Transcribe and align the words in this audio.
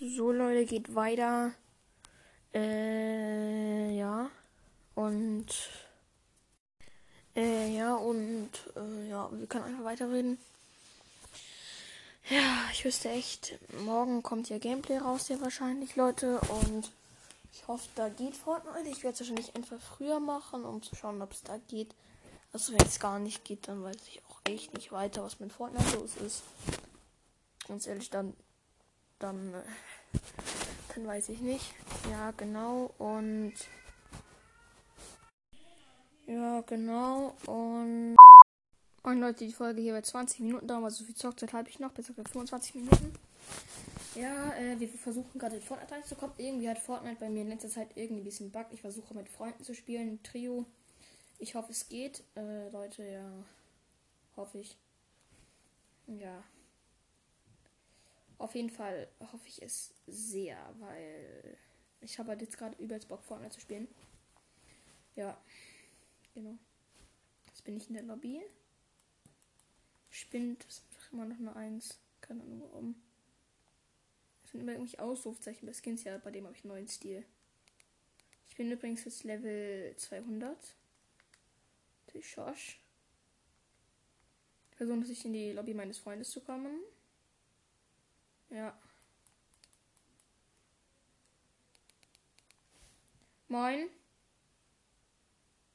So, 0.00 0.30
Leute, 0.30 0.64
geht 0.64 0.94
weiter. 0.94 1.50
Äh, 2.54 3.96
ja. 3.96 4.30
Und. 4.94 5.46
Äh, 7.34 7.76
ja, 7.76 7.96
und. 7.96 8.50
Äh, 8.76 9.08
ja, 9.08 9.28
wir 9.32 9.46
können 9.48 9.64
einfach 9.64 9.82
weiterreden. 9.82 10.38
Ja, 12.30 12.68
ich 12.72 12.84
wüsste 12.84 13.08
echt, 13.08 13.58
morgen 13.84 14.22
kommt 14.22 14.48
ja 14.50 14.58
Gameplay 14.58 14.98
raus, 14.98 15.28
ja 15.30 15.40
wahrscheinlich, 15.40 15.96
Leute. 15.96 16.38
Und 16.42 16.92
ich 17.52 17.66
hoffe, 17.66 17.88
da 17.96 18.08
geht 18.08 18.36
Fortnite. 18.36 18.88
Ich 18.90 19.02
werde 19.02 19.14
es 19.14 19.20
wahrscheinlich 19.20 19.56
einfach 19.56 19.80
früher 19.80 20.20
machen, 20.20 20.64
um 20.64 20.80
zu 20.80 20.94
schauen, 20.94 21.20
ob 21.22 21.32
es 21.32 21.42
da 21.42 21.58
geht. 21.66 21.92
Also 22.52 22.72
wenn 22.72 22.86
es 22.86 23.00
gar 23.00 23.18
nicht 23.18 23.44
geht, 23.44 23.66
dann 23.66 23.82
weiß 23.82 23.96
ich 24.06 24.22
auch 24.28 24.40
echt 24.44 24.74
nicht 24.74 24.92
weiter, 24.92 25.24
was 25.24 25.40
mit 25.40 25.52
Fortnite 25.52 25.96
los 25.96 26.16
ist. 26.24 26.44
Ganz 27.66 27.88
ehrlich, 27.88 28.10
dann, 28.10 28.34
dann, 29.18 29.54
äh, 29.54 29.62
dann 30.94 31.06
weiß 31.06 31.28
ich 31.30 31.40
nicht. 31.40 31.74
Ja, 32.10 32.32
genau. 32.32 32.92
Und 32.98 33.54
ja, 36.26 36.60
genau. 36.62 37.34
Und 37.46 38.16
und 39.08 39.20
Leute, 39.20 39.46
die 39.46 39.52
Folge 39.52 39.80
hier 39.80 39.94
bei 39.94 40.02
20 40.02 40.40
Minuten 40.40 40.66
dauern, 40.66 40.84
also 40.84 40.98
so 40.98 41.04
viel 41.04 41.14
Zockzeit 41.14 41.52
habe 41.54 41.68
ich 41.70 41.78
noch, 41.78 41.92
besser 41.92 42.12
gesagt 42.12 42.28
25 42.28 42.74
Minuten. 42.74 43.14
Ja, 44.14 44.54
äh, 44.56 44.78
wir 44.78 44.88
versuchen 44.88 45.38
gerade 45.38 45.56
in 45.56 45.62
Fortnite 45.62 45.94
reinzukommen. 45.94 46.34
Irgendwie 46.36 46.68
hat 46.68 46.78
Fortnite 46.78 47.16
bei 47.18 47.30
mir 47.30 47.42
in 47.42 47.48
letzter 47.48 47.70
Zeit 47.70 47.88
irgendwie 47.94 48.20
ein 48.20 48.24
bisschen 48.24 48.50
Bug. 48.50 48.66
Ich 48.70 48.82
versuche 48.82 49.14
mit 49.14 49.28
Freunden 49.28 49.64
zu 49.64 49.74
spielen, 49.74 50.22
Trio. 50.22 50.66
Ich 51.38 51.54
hoffe, 51.54 51.72
es 51.72 51.88
geht. 51.88 52.22
Äh, 52.34 52.68
Leute, 52.70 53.04
ja. 53.04 53.30
Hoffe 54.36 54.58
ich. 54.58 54.76
Ja. 56.06 56.42
Auf 58.38 58.54
jeden 58.54 58.70
Fall 58.70 59.08
hoffe 59.32 59.48
ich 59.48 59.60
es 59.62 59.92
sehr, 60.06 60.56
weil 60.78 61.58
ich 62.00 62.18
habe 62.18 62.30
halt 62.30 62.40
jetzt 62.40 62.56
gerade 62.56 62.80
übelst 62.82 63.08
Bock, 63.08 63.24
Fortnite 63.24 63.54
zu 63.54 63.60
spielen. 63.60 63.88
Ja. 65.16 65.36
Genau. 66.34 66.56
Jetzt 67.46 67.64
bin 67.64 67.76
ich 67.76 67.88
in 67.88 67.94
der 67.94 68.04
Lobby. 68.04 68.40
Spinnt. 70.10 70.64
Das 70.64 70.84
ist 71.02 71.12
immer 71.12 71.24
noch 71.24 71.38
eine 71.38 71.56
Eins. 71.56 71.98
Keine 72.20 72.42
Ahnung 72.42 72.60
warum. 72.60 73.02
Das 74.42 74.52
sind 74.52 74.60
immer 74.60 74.72
irgendwelche 74.72 75.02
Ausrufzeichen 75.02 75.66
bei 75.66 75.72
Skins. 75.72 76.04
Ja, 76.04 76.16
bei 76.18 76.30
dem 76.30 76.44
habe 76.46 76.56
ich 76.56 76.62
einen 76.62 76.72
neuen 76.72 76.88
Stil. 76.88 77.26
Ich 78.48 78.54
bin 78.54 78.70
übrigens 78.70 79.04
jetzt 79.04 79.24
Level 79.24 79.94
200. 79.96 80.76
Die 82.14 82.22
Schosch. 82.22 82.80
Versuche 84.76 85.04
sich 85.04 85.24
in 85.24 85.32
die 85.32 85.50
Lobby 85.50 85.74
meines 85.74 85.98
Freundes 85.98 86.30
zu 86.30 86.40
kommen. 86.40 86.80
Ja. 88.50 88.72
Moin. 93.48 93.88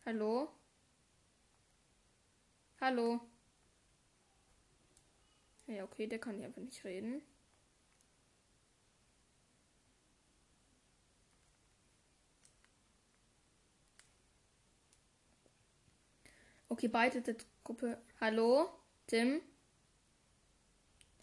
Hallo. 0.05 0.49
Hallo. 2.79 3.19
Ja, 5.67 5.83
okay, 5.83 6.07
der 6.07 6.19
kann 6.19 6.35
hier 6.37 6.45
einfach 6.47 6.61
nicht 6.61 6.83
reden. 6.83 7.21
Okay, 16.69 16.87
beide 16.87 17.21
der 17.21 17.35
Gruppe. 17.63 18.01
Hallo? 18.19 18.67
Tim? 19.07 19.41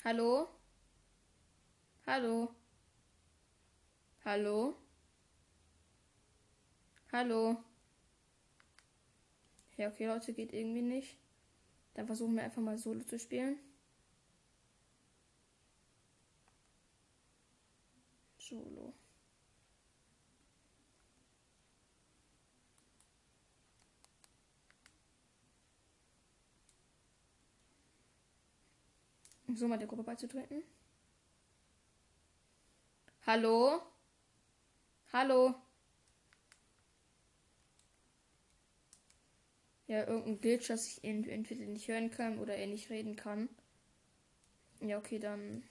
Hallo? 0.05 0.49
Hallo? 2.11 2.53
Hallo? 4.25 4.75
Hallo? 7.13 7.57
Ja, 9.77 9.87
okay, 9.91 10.07
Leute, 10.07 10.33
geht 10.33 10.53
irgendwie 10.53 10.83
nicht. 10.83 11.17
Dann 11.95 12.07
versuchen 12.07 12.35
wir 12.35 12.43
einfach 12.43 12.63
mal 12.63 12.77
Solo 12.79 13.05
zu 13.05 13.17
spielen. 13.17 13.61
Solo. 18.39 18.93
So 29.55 29.69
mal 29.69 29.79
der 29.79 29.87
Gruppe 29.87 30.03
beizutreten. 30.03 30.65
Hallo? 33.33 33.81
Hallo? 35.13 35.55
Ja, 39.87 40.05
irgendein 40.05 40.41
Glitch, 40.41 40.67
dass 40.67 40.89
ich 40.89 41.05
ihn 41.05 41.23
entweder 41.29 41.65
nicht 41.67 41.87
hören 41.87 42.11
kann 42.11 42.41
oder 42.41 42.57
er 42.57 42.67
nicht 42.67 42.91
reden 42.91 43.15
kann. 43.15 43.49
Ja, 44.81 44.99
okay, 44.99 45.21
dann. 45.21 45.63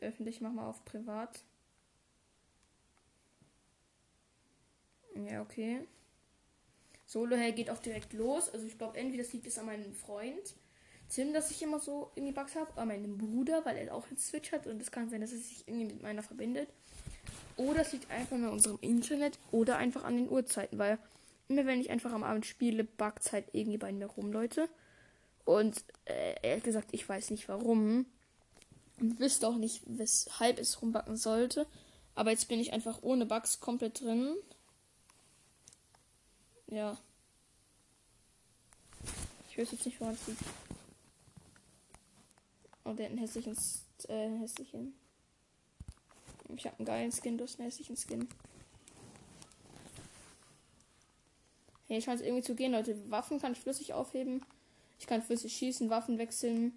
Öffentlich, 0.00 0.40
mach 0.40 0.52
mal 0.52 0.66
auf 0.66 0.82
privat. 0.86 1.44
Ja, 5.14 5.42
okay. 5.42 5.86
Solo 7.10 7.34
Hell 7.34 7.52
geht 7.52 7.70
auch 7.70 7.78
direkt 7.78 8.12
los. 8.12 8.48
Also 8.50 8.66
ich 8.66 8.78
glaube, 8.78 8.96
entweder 8.96 9.24
das 9.24 9.32
liegt 9.32 9.46
es 9.46 9.58
an 9.58 9.66
meinem 9.66 9.92
Freund 9.94 10.54
Tim, 11.10 11.32
dass 11.32 11.50
ich 11.50 11.60
immer 11.60 11.80
so 11.80 12.12
irgendwie 12.14 12.32
Bugs 12.32 12.54
habe, 12.54 12.70
an 12.80 12.86
meinem 12.86 13.18
Bruder, 13.18 13.64
weil 13.64 13.76
er 13.76 13.94
auch 13.94 14.06
einen 14.06 14.16
Switch 14.16 14.52
hat 14.52 14.68
und 14.68 14.80
es 14.80 14.92
kann 14.92 15.10
sein, 15.10 15.20
dass 15.20 15.32
es 15.32 15.48
sich 15.48 15.66
irgendwie 15.66 15.86
mit 15.86 16.02
meiner 16.02 16.22
verbindet. 16.22 16.68
Oder 17.56 17.80
es 17.80 17.92
liegt 17.92 18.08
einfach 18.12 18.36
an 18.36 18.48
unserem 18.48 18.78
Internet 18.80 19.36
oder 19.50 19.76
einfach 19.76 20.04
an 20.04 20.16
den 20.16 20.30
Uhrzeiten, 20.30 20.78
weil 20.78 20.98
immer 21.48 21.66
wenn 21.66 21.80
ich 21.80 21.90
einfach 21.90 22.12
am 22.12 22.22
Abend 22.22 22.46
spiele, 22.46 22.84
buggt 22.84 23.32
halt 23.32 23.46
irgendwie 23.52 23.76
bei 23.76 23.90
mir 23.90 24.06
rum, 24.06 24.30
Leute. 24.30 24.68
Und 25.44 25.82
äh, 26.04 26.36
ehrlich 26.42 26.62
gesagt, 26.62 26.90
ich 26.92 27.08
weiß 27.08 27.30
nicht 27.30 27.48
warum. 27.48 28.06
Und 29.00 29.18
wüsste 29.18 29.48
auch 29.48 29.56
nicht, 29.56 29.82
weshalb 29.86 30.60
es 30.60 30.80
rumbacken 30.80 31.16
sollte. 31.16 31.66
Aber 32.14 32.30
jetzt 32.30 32.46
bin 32.46 32.60
ich 32.60 32.72
einfach 32.72 33.02
ohne 33.02 33.26
Bugs 33.26 33.58
komplett 33.58 34.00
drin. 34.00 34.36
Ja. 36.70 36.96
Ich 39.48 39.58
weiß 39.58 39.72
jetzt 39.72 39.84
nicht, 39.84 40.00
woran 40.00 40.14
es 40.14 40.26
liegt. 40.28 40.42
Oh, 42.84 42.92
der 42.92 43.06
hat 43.06 43.10
einen 43.10 43.18
hässlichen, 43.18 43.56
äh, 44.08 44.38
hässlichen. 44.38 44.94
Ich 46.56 46.64
habe 46.66 46.78
einen 46.78 46.86
geilen 46.86 47.12
Skin, 47.12 47.36
du 47.36 47.44
hast 47.44 47.58
einen 47.58 47.68
hässlichen 47.68 47.96
Skin. 47.96 48.28
Hey, 51.88 52.00
scheint 52.00 52.20
es 52.20 52.26
irgendwie 52.26 52.44
zu 52.44 52.54
gehen, 52.54 52.72
Leute. 52.72 53.10
Waffen 53.10 53.40
kann 53.40 53.52
ich 53.52 53.60
flüssig 53.60 53.92
aufheben. 53.92 54.44
Ich 55.00 55.06
kann 55.06 55.22
flüssig 55.22 55.52
schießen, 55.56 55.90
Waffen 55.90 56.18
wechseln. 56.18 56.76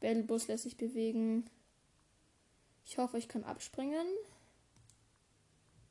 Battlebus 0.00 0.48
lässt 0.48 0.64
sich 0.64 0.78
bewegen. 0.78 1.48
Ich 2.86 2.96
hoffe, 2.96 3.18
ich 3.18 3.28
kann 3.28 3.44
abspringen. 3.44 4.06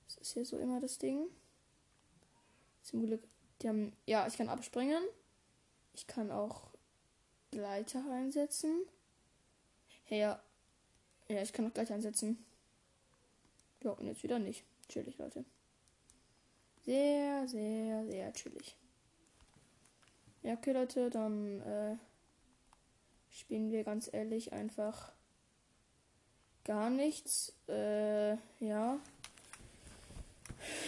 Das 0.08 0.18
ist 0.18 0.34
hier 0.34 0.46
so 0.46 0.58
immer 0.58 0.80
das 0.80 0.98
Ding. 0.98 1.28
Zum 2.90 3.06
Glück, 3.06 3.22
die 3.62 3.70
haben. 3.70 3.94
Ja, 4.08 4.26
ich 4.26 4.36
kann 4.36 4.50
abspringen. 4.50 5.04
Ich 5.94 6.08
kann 6.08 6.32
auch 6.32 6.72
Gleiter 7.52 8.04
einsetzen. 8.12 8.84
Hey, 10.06 10.22
ja. 10.22 10.42
Ja, 11.28 11.44
ich 11.44 11.54
kann 11.54 11.68
auch 11.68 11.74
gleich 11.74 11.94
einsetzen. 11.94 12.44
Ja, 13.84 13.92
und 13.92 14.08
jetzt 14.08 14.24
wieder 14.24 14.40
nicht. 14.40 14.64
Chillig, 14.88 15.20
Leute. 15.20 15.46
Sehr, 16.84 17.48
sehr, 17.48 18.08
sehr 18.08 18.34
chillig. 18.34 18.76
Ja, 20.42 20.54
okay, 20.54 20.72
Leute, 20.72 21.12
dann 21.12 21.62
äh, 21.62 21.96
spielen 23.30 23.70
wir 23.70 23.84
ganz 23.84 24.10
ehrlich 24.12 24.52
einfach 24.52 25.12
gar 26.64 26.90
nichts. 26.90 27.54
Äh, 27.68 28.32
ja. 28.60 29.00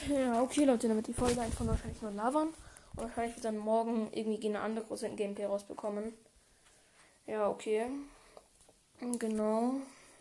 Ja, 0.09 0.41
okay, 0.41 0.65
Leute, 0.65 0.87
damit 0.87 1.07
die 1.07 1.13
Folge 1.13 1.41
einfach 1.41 1.65
wahrscheinlich 1.65 2.01
nur 2.01 2.11
labern. 2.11 2.49
Und 2.95 3.03
wahrscheinlich 3.03 3.35
wird 3.35 3.45
dann 3.45 3.57
morgen 3.57 4.09
irgendwie 4.11 4.47
eine 4.47 4.59
andere 4.59 4.85
große 4.85 5.09
Gameplay 5.11 5.45
rausbekommen. 5.45 6.13
Ja, 7.25 7.47
okay. 7.47 7.85
Genau. 9.17 9.75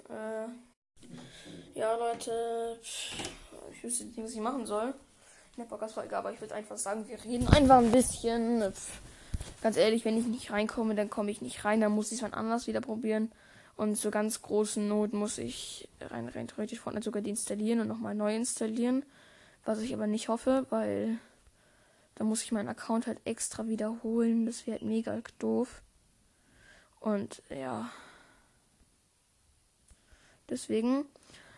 Äh, 0.08 1.78
ja, 1.78 1.96
Leute. 1.96 2.78
Ich 2.82 3.82
wüsste 3.82 4.04
nicht, 4.04 4.18
was 4.18 4.32
ich 4.32 4.40
machen 4.40 4.66
soll. 4.66 4.94
In 5.56 5.64
der 5.64 5.64
Podcast-Folge, 5.64 6.16
aber 6.16 6.32
ich 6.32 6.40
würde 6.40 6.54
einfach 6.54 6.78
sagen, 6.78 7.08
wir 7.08 7.22
reden 7.24 7.48
einfach 7.48 7.78
ein 7.78 7.90
bisschen. 7.90 8.72
Ganz 9.62 9.76
ehrlich, 9.76 10.04
wenn 10.04 10.18
ich 10.18 10.26
nicht 10.26 10.52
reinkomme, 10.52 10.94
dann 10.94 11.10
komme 11.10 11.30
ich 11.30 11.42
nicht 11.42 11.64
rein. 11.64 11.80
Dann 11.80 11.92
muss 11.92 12.12
ich 12.12 12.18
es 12.18 12.22
wann 12.22 12.34
anders 12.34 12.66
wieder 12.66 12.80
probieren. 12.80 13.32
Und 13.76 13.96
zur 13.96 14.10
ganz 14.10 14.42
großen 14.42 14.86
Not 14.86 15.12
muss 15.14 15.38
ich 15.38 15.88
rein, 16.00 16.28
rein 16.28 16.48
theoretisch 16.48 16.80
Fortnite 16.80 17.04
sogar 17.04 17.22
deinstallieren 17.22 17.80
und 17.80 17.88
nochmal 17.88 18.14
neu 18.14 18.36
installieren. 18.36 19.04
Was 19.64 19.80
ich 19.80 19.92
aber 19.94 20.06
nicht 20.06 20.28
hoffe, 20.28 20.66
weil 20.70 21.18
Da 22.20 22.24
muss 22.24 22.42
ich 22.42 22.52
meinen 22.52 22.68
Account 22.68 23.06
halt 23.06 23.18
extra 23.24 23.66
wiederholen. 23.66 24.44
Das 24.44 24.66
wäre 24.66 24.78
halt 24.78 24.86
mega 24.86 25.22
doof. 25.38 25.82
Und 27.00 27.42
ja. 27.48 27.90
Deswegen. 30.50 31.06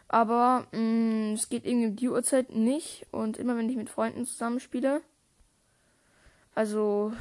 Aber 0.07 0.67
mh, 0.73 0.79
mm, 0.79 1.35
es 1.35 1.49
geht 1.49 1.67
irgendwie 1.67 1.89
um 1.89 1.97
die 1.97 2.09
Uhrzeit 2.09 2.51
nicht. 2.51 3.07
Und 3.11 3.39
immer 3.39 3.57
wenn 3.57 3.69
ich 3.69 3.77
mit 3.77 3.91
Freunden 3.91 4.25
zusammenspiele. 4.25 5.03
Also 6.55 7.13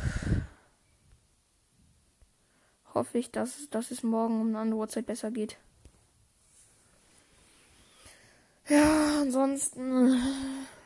hoffe 2.94 3.18
ich, 3.18 3.32
dass, 3.32 3.70
dass 3.70 3.90
es 3.92 4.04
morgen 4.04 4.40
um 4.42 4.48
eine 4.50 4.60
andere 4.60 4.80
Uhrzeit 4.82 5.06
besser 5.06 5.32
geht. 5.32 5.58
Ja, 8.68 9.22
ansonsten. 9.22 10.16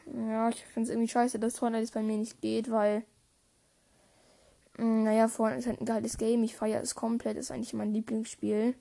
Ja, 0.06 0.50
ich 0.50 0.64
finde 0.66 0.88
es 0.88 0.90
irgendwie 0.90 1.10
scheiße, 1.10 1.40
dass 1.40 1.60
Fortnite 1.60 1.82
jetzt 1.82 1.94
bei 1.94 2.04
mir 2.04 2.18
nicht 2.18 2.42
geht, 2.42 2.70
weil. 2.70 3.04
Mm, 4.78 5.04
naja, 5.04 5.28
Fortnite 5.28 5.60
ist 5.60 5.68
halt 5.68 5.82
ein 5.82 5.86
geiles 5.86 6.18
Game. 6.18 6.44
Ich 6.44 6.56
feiere 6.56 6.82
es 6.82 6.96
komplett. 6.96 7.38
Ist 7.38 7.52
eigentlich 7.52 7.74
mein 7.74 7.94
Lieblingsspiel. 7.94 8.76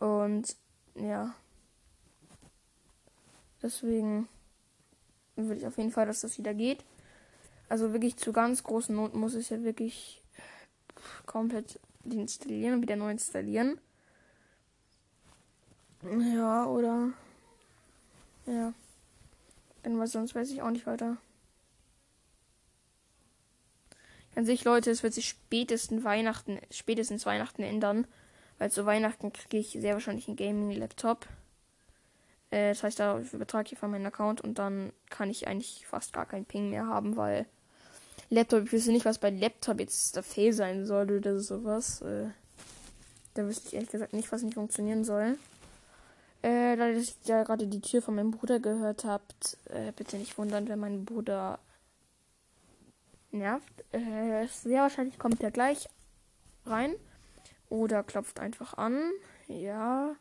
Und 0.00 0.56
ja. 0.94 1.34
Deswegen 3.62 4.28
will 5.36 5.56
ich 5.56 5.66
auf 5.66 5.76
jeden 5.78 5.90
Fall, 5.90 6.06
dass 6.06 6.20
das 6.20 6.38
wieder 6.38 6.54
geht. 6.54 6.84
Also 7.68 7.92
wirklich 7.92 8.16
zu 8.16 8.32
ganz 8.32 8.62
großen 8.62 8.94
Noten 8.94 9.18
muss 9.18 9.34
ich 9.34 9.50
ja 9.50 9.62
wirklich 9.62 10.22
komplett 11.26 11.80
installieren 12.04 12.74
und 12.74 12.82
wieder 12.82 12.96
neu 12.96 13.10
installieren. 13.10 13.80
Ja, 16.34 16.66
oder. 16.66 17.10
Ja. 18.46 18.72
Denn 19.84 19.98
was 19.98 20.12
sonst 20.12 20.34
weiß 20.34 20.50
ich 20.50 20.62
auch 20.62 20.70
nicht 20.70 20.86
weiter. 20.86 21.16
An 24.34 24.44
sich, 24.44 24.64
Leute, 24.64 24.90
es 24.90 25.02
wird 25.02 25.14
sich 25.14 25.28
spätestens 25.28 26.04
Weihnachten, 26.04 26.58
spätestens 26.70 27.26
Weihnachten 27.26 27.62
ändern. 27.62 28.06
Weil 28.58 28.70
zu 28.70 28.86
Weihnachten 28.86 29.32
kriege 29.32 29.58
ich 29.58 29.70
sehr 29.70 29.94
wahrscheinlich 29.94 30.26
einen 30.28 30.36
Gaming-Laptop. 30.36 31.26
Äh, 32.50 32.70
das 32.70 32.82
heißt, 32.82 32.98
da 32.98 33.20
übertrage 33.32 33.72
ich 33.72 33.78
von 33.78 33.90
meinen 33.90 34.06
Account 34.06 34.40
und 34.40 34.58
dann 34.58 34.92
kann 35.10 35.30
ich 35.30 35.46
eigentlich 35.46 35.86
fast 35.86 36.12
gar 36.12 36.26
keinen 36.26 36.44
Ping 36.44 36.70
mehr 36.70 36.86
haben, 36.86 37.16
weil 37.16 37.46
Laptop, 38.30 38.64
ich 38.64 38.72
wüsste 38.72 38.92
nicht, 38.92 39.06
was 39.06 39.18
bei 39.18 39.30
Laptop 39.30 39.80
jetzt 39.80 40.16
der 40.16 40.22
Fail 40.22 40.52
sein 40.52 40.86
soll 40.86 41.10
oder 41.10 41.38
sowas. 41.38 42.02
Äh, 42.02 42.26
da 43.34 43.46
wüsste 43.46 43.68
ich 43.68 43.74
ehrlich 43.74 43.90
gesagt 43.90 44.12
nicht, 44.12 44.30
was 44.32 44.42
nicht 44.42 44.54
funktionieren 44.54 45.04
soll. 45.04 45.38
Äh, 46.42 46.76
da 46.76 46.88
ihr 46.88 47.04
ja 47.24 47.42
gerade 47.42 47.66
die 47.66 47.80
Tür 47.80 48.00
von 48.00 48.14
meinem 48.14 48.30
Bruder 48.30 48.60
gehört 48.60 49.04
habt, 49.04 49.58
äh, 49.66 49.92
bitte 49.92 50.16
nicht 50.16 50.38
wundern, 50.38 50.68
wenn 50.68 50.78
mein 50.78 51.04
Bruder 51.04 51.58
nervt. 53.30 53.84
Äh, 53.92 54.46
sehr 54.46 54.82
wahrscheinlich 54.82 55.18
kommt 55.18 55.42
er 55.42 55.50
gleich 55.50 55.88
rein. 56.64 56.94
Oder 57.68 58.02
klopft 58.02 58.40
einfach 58.40 58.74
an. 58.74 59.10
Ja. 59.48 60.14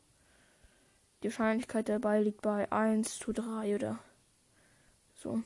Die 1.23 1.27
Wahrscheinlichkeit 1.27 1.89
dabei 1.89 2.21
liegt 2.21 2.41
bei 2.41 2.71
1 2.71 3.19
zu 3.19 3.33
3 3.33 3.75
oder 3.75 3.99
so. 5.15 5.41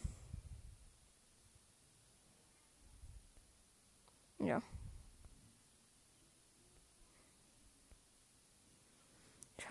Ja. 4.39 4.61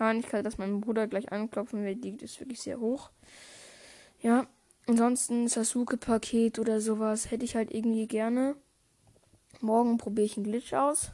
Wahrscheinlichkeit, 0.01 0.45
dass 0.45 0.57
mein 0.57 0.81
Bruder 0.81 1.07
gleich 1.07 1.31
anklopfen 1.31 1.85
wird, 1.85 2.03
liegt 2.03 2.21
ist 2.23 2.39
wirklich 2.39 2.59
sehr 2.59 2.79
hoch. 2.79 3.11
Ja. 4.19 4.47
Ansonsten 4.87 5.47
Sasuke-Paket 5.47 6.57
oder 6.57 6.81
sowas 6.81 7.29
hätte 7.29 7.45
ich 7.45 7.55
halt 7.55 7.71
irgendwie 7.71 8.07
gerne. 8.07 8.55
Morgen 9.59 9.97
probiere 9.99 10.25
ich 10.25 10.37
einen 10.37 10.43
Glitch 10.45 10.73
aus. 10.73 11.11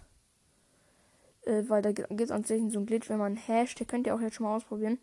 Äh, 1.45 1.63
weil 1.67 1.81
da 1.81 1.91
gibt 1.91 2.21
es 2.21 2.31
an 2.31 2.45
sich 2.45 2.61
so 2.71 2.79
einen 2.79 2.85
Glitch, 2.85 3.09
wenn 3.09 3.19
man 3.19 3.35
Hashtag, 3.35 3.89
könnt 3.89 4.07
ihr 4.07 4.15
auch 4.15 4.21
jetzt 4.21 4.35
schon 4.35 4.45
mal 4.45 4.55
ausprobieren. 4.55 4.99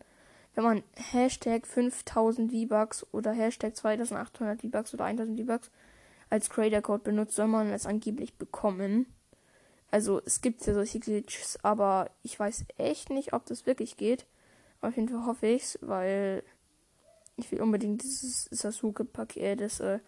Wenn 0.55 0.63
man 0.63 0.83
Hashtag 0.95 1.67
5000 1.67 2.51
V-Bucks 2.51 3.05
oder 3.11 3.33
Hashtag 3.33 3.75
2800 3.75 4.61
V-Bucks 4.61 4.93
oder 4.95 5.05
1000 5.05 5.39
V-Bucks 5.39 5.69
als 6.31 6.49
Creator 6.49 6.81
Code 6.81 7.03
benutzt, 7.03 7.35
soll 7.35 7.47
man 7.47 7.69
es 7.69 7.85
angeblich 7.85 8.35
bekommen. 8.37 9.05
Also 9.91 10.21
es 10.25 10.41
gibt 10.41 10.65
ja 10.65 10.73
solche 10.73 10.99
Glitches, 10.99 11.57
aber 11.63 12.09
ich 12.23 12.39
weiß 12.39 12.65
echt 12.77 13.09
nicht, 13.09 13.33
ob 13.33 13.45
das 13.45 13.65
wirklich 13.65 13.97
geht. 13.97 14.25
Auf 14.81 14.95
jeden 14.95 15.09
Fall 15.09 15.25
hoffe 15.25 15.47
ich's, 15.47 15.79
weil 15.81 16.43
ich 17.37 17.51
will 17.51 17.61
unbedingt 17.61 18.03
dieses 18.03 18.45
Sasuke-Paket, 18.51 19.61
das 19.61 19.79
äh, 19.79 19.99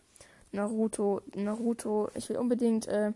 Naruto, 0.51 1.21
Naruto, 1.35 2.09
ich 2.15 2.29
will 2.29 2.37
unbedingt 2.37 2.87
äh, 2.87 3.11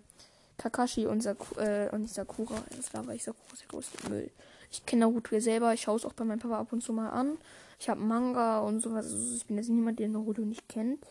Kakashi 0.57 1.07
und, 1.07 1.21
Saku, 1.21 1.59
äh, 1.59 1.89
und 1.91 2.01
nicht 2.01 2.13
Sakura, 2.13 2.55
das 2.75 2.93
war 2.93 3.07
ich 3.13 3.23
Sakura 3.23 3.53
ist 3.53 3.61
der 3.61 3.69
größte 3.69 4.09
Müll. 4.09 4.29
Ich 4.69 4.85
kenne 4.85 5.05
Naruto 5.05 5.35
ja 5.35 5.41
selber, 5.41 5.73
ich 5.73 5.81
schaue 5.81 5.97
es 5.97 6.05
auch 6.05 6.13
bei 6.13 6.23
meinem 6.23 6.39
Papa 6.39 6.59
ab 6.59 6.71
und 6.71 6.83
zu 6.83 6.93
mal 6.93 7.09
an. 7.09 7.37
Ich 7.79 7.89
habe 7.89 7.99
Manga 7.99 8.59
und 8.59 8.79
sowas, 8.79 9.05
also 9.05 9.35
ich 9.35 9.45
bin 9.45 9.57
jetzt 9.57 9.69
niemand, 9.69 9.99
der 9.99 10.09
Naruto 10.09 10.41
nicht 10.41 10.69
kennt. 10.69 11.05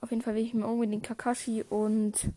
Auf 0.00 0.10
jeden 0.10 0.22
Fall 0.22 0.34
will 0.34 0.44
ich 0.44 0.54
mir 0.54 0.66
unbedingt 0.66 1.02
Kakashi 1.02 1.64
und 1.68 2.30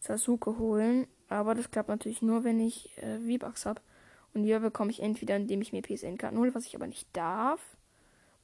Sasuke 0.00 0.58
holen. 0.58 1.06
Aber 1.30 1.54
das 1.54 1.70
klappt 1.70 1.88
natürlich 1.88 2.22
nur, 2.22 2.44
wenn 2.44 2.60
ich 2.60 2.90
äh, 2.98 3.18
V-Bucks 3.20 3.64
habe. 3.64 3.80
Und 4.34 4.42
die 4.42 4.58
bekomme 4.58 4.90
ich 4.90 5.00
entweder, 5.00 5.36
indem 5.36 5.62
ich 5.62 5.72
mir 5.72 5.80
PSN-Karten 5.80 6.36
hole, 6.36 6.54
was 6.54 6.66
ich 6.66 6.74
aber 6.74 6.88
nicht 6.88 7.08
darf. 7.16 7.60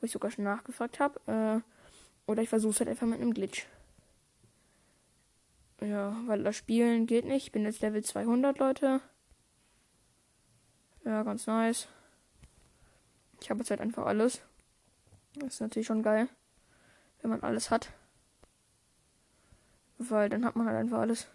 Wo 0.01 0.07
ich 0.07 0.13
sogar 0.13 0.31
schon 0.31 0.45
nachgefragt 0.45 1.01
habe. 1.01 1.21
Äh, 1.27 2.31
oder 2.31 2.43
ich 2.43 2.49
versuche 2.49 2.71
es 2.71 2.81
halt 2.81 2.89
einfach 2.89 3.07
mit 3.07 3.21
einem 3.21 3.35
Glitch. 3.35 3.67
Ja, 5.81 6.17
weil 6.27 6.45
das 6.45 6.57
Spielen 6.57 7.07
geht 7.07 7.25
nicht. 7.25 7.47
Ich 7.47 7.53
bin 7.53 7.65
jetzt 7.65 7.83
Level 7.83 8.03
200, 8.03 8.59
Leute. 8.59 9.01
Ja, 11.05 11.23
ganz 11.25 11.47
nice. 11.47 11.89
Ich 13.41 13.51
habe 13.51 13.61
jetzt 13.61 13.71
halt 13.71 13.81
einfach 13.81 14.07
alles. 14.07 14.43
Das 15.35 15.55
ist 15.55 15.61
natürlich 15.61 15.87
schon 15.87 16.03
geil, 16.03 16.29
wenn 17.21 17.31
man 17.31 17.43
alles 17.43 17.71
hat. 17.71 17.93
Weil 19.99 20.29
dann 20.29 20.45
hat 20.45 20.55
man 20.55 20.67
halt 20.67 20.79
einfach 20.79 21.01
alles. 21.01 21.29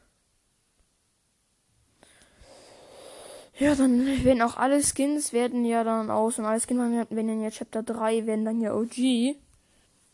Ja, 3.62 3.75
dann 3.75 4.24
werden 4.24 4.42
auch 4.42 4.58
alle 4.58 4.81
Skins 4.81 5.34
werden 5.34 5.66
ja 5.66 5.84
dann 5.84 6.10
aus 6.10 6.40
und 6.40 6.46
alle 6.46 6.60
Skins 6.60 6.80
werden 6.80 7.28
dann 7.28 7.42
ja 7.44 7.52
Chapter 7.52 7.84
3 7.84 8.25
werden 8.25 8.44
dann 8.44 8.60
ja 8.60 8.74
OG. 8.74 9.36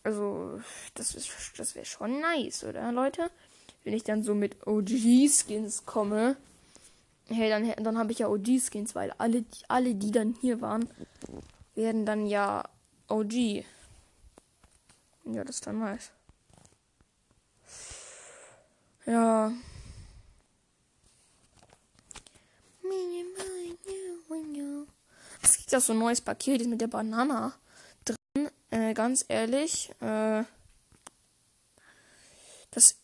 Also, 0.03 0.59
das 0.95 1.15
das 1.55 1.73
wäre 1.73 1.85
schon 1.85 2.19
nice, 2.19 2.65
oder 2.65 2.91
Leute? 2.91 3.31
Wenn 3.85 3.93
ich 3.93 4.03
dann 4.03 4.21
so 4.21 4.35
mit 4.35 4.67
OG 4.67 5.29
Skins 5.29 5.85
komme, 5.85 6.35
hey, 7.29 7.49
dann 7.49 7.71
dann 7.81 7.97
habe 7.97 8.11
ich 8.11 8.19
ja 8.19 8.27
OG 8.27 8.59
Skins, 8.59 8.95
weil 8.95 9.13
alle 9.17 9.45
alle 9.69 9.95
die 9.95 10.11
dann 10.11 10.35
hier 10.41 10.59
waren, 10.59 10.89
werden 11.73 12.05
dann 12.05 12.25
ja 12.25 12.65
OG. 13.07 13.63
Ja, 15.23 15.45
das 15.45 15.55
ist 15.55 15.67
dann 15.67 15.79
nice. 15.79 16.11
Ja. 19.05 19.53
Gibt 25.67 25.73
ja 25.73 25.81
so 25.81 25.91
ein 25.91 25.99
neues 25.99 26.21
Paket 26.21 26.65
mit 26.65 26.79
der 26.79 26.87
Banana 26.87 27.53
drin. 28.05 28.49
Äh, 28.69 28.93
ganz 28.93 29.25
ehrlich, 29.27 29.89
äh, 29.99 30.45
das 32.71 32.95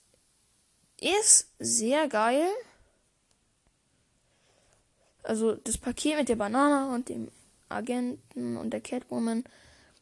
ist 1.02 1.50
sehr 1.60 2.08
geil. 2.08 2.48
Also 5.24 5.56
das 5.56 5.78
Paket 5.78 6.18
mit 6.18 6.30
der 6.30 6.38
Banane 6.38 6.96
und 6.96 7.10
dem 7.10 7.30
Agenten 7.68 8.56
und 8.56 8.70
der 8.70 8.80
Catwoman, 8.80 9.44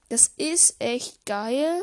das 0.10 0.32
ist 0.38 0.76
echt 0.78 1.26
geil. 1.26 1.82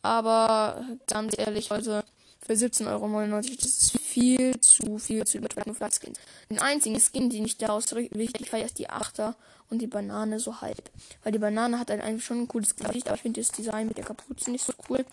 Aber 0.00 0.96
ganz 1.08 1.36
ehrlich, 1.36 1.70
Leute, 1.70 2.04
für 2.48 2.54
17,99 2.54 2.90
Euro. 2.90 3.40
Das 3.40 3.66
ist 3.66 3.98
viel 4.00 4.58
zu 4.60 4.98
viel 4.98 5.24
zu 5.26 5.38
übertragen 5.38 5.74
für 5.74 5.88
Skins. 5.90 6.18
Den 6.50 6.58
einzigen 6.58 6.98
Skin, 6.98 7.28
den 7.28 7.44
ich 7.44 7.58
daraus 7.58 7.94
richtig 7.94 8.48
feiere, 8.48 8.64
ist 8.64 8.78
die 8.78 8.88
Achter 8.88 9.36
und 9.68 9.80
die 9.80 9.86
Banane 9.86 10.40
so 10.40 10.62
halb. 10.62 10.90
Weil 11.22 11.32
die 11.32 11.38
Banane 11.38 11.78
hat 11.78 11.90
eigentlich 11.90 12.24
schon 12.24 12.40
ein 12.40 12.48
cooles 12.48 12.74
Gesicht, 12.74 13.06
aber 13.06 13.16
ich 13.16 13.22
finde 13.22 13.40
das 13.40 13.52
Design 13.52 13.86
mit 13.86 13.98
der 13.98 14.04
Kapuze 14.04 14.50
nicht 14.50 14.64
so 14.64 14.72
cool. 14.88 15.04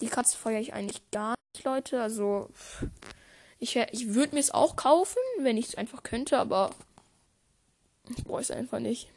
Die 0.00 0.08
Katze 0.08 0.36
feiere 0.36 0.60
ich 0.60 0.74
eigentlich 0.74 1.00
gar 1.10 1.34
nicht, 1.54 1.64
Leute. 1.64 2.02
Also, 2.02 2.50
ich, 3.58 3.76
ich 3.76 4.14
würde 4.14 4.34
mir 4.34 4.40
es 4.40 4.50
auch 4.50 4.76
kaufen, 4.76 5.18
wenn 5.40 5.56
ich 5.56 5.68
es 5.68 5.74
einfach 5.76 6.02
könnte, 6.02 6.38
aber 6.38 6.70
ich 8.14 8.24
brauche 8.24 8.42
es 8.42 8.50
einfach 8.50 8.78
nicht. 8.78 9.08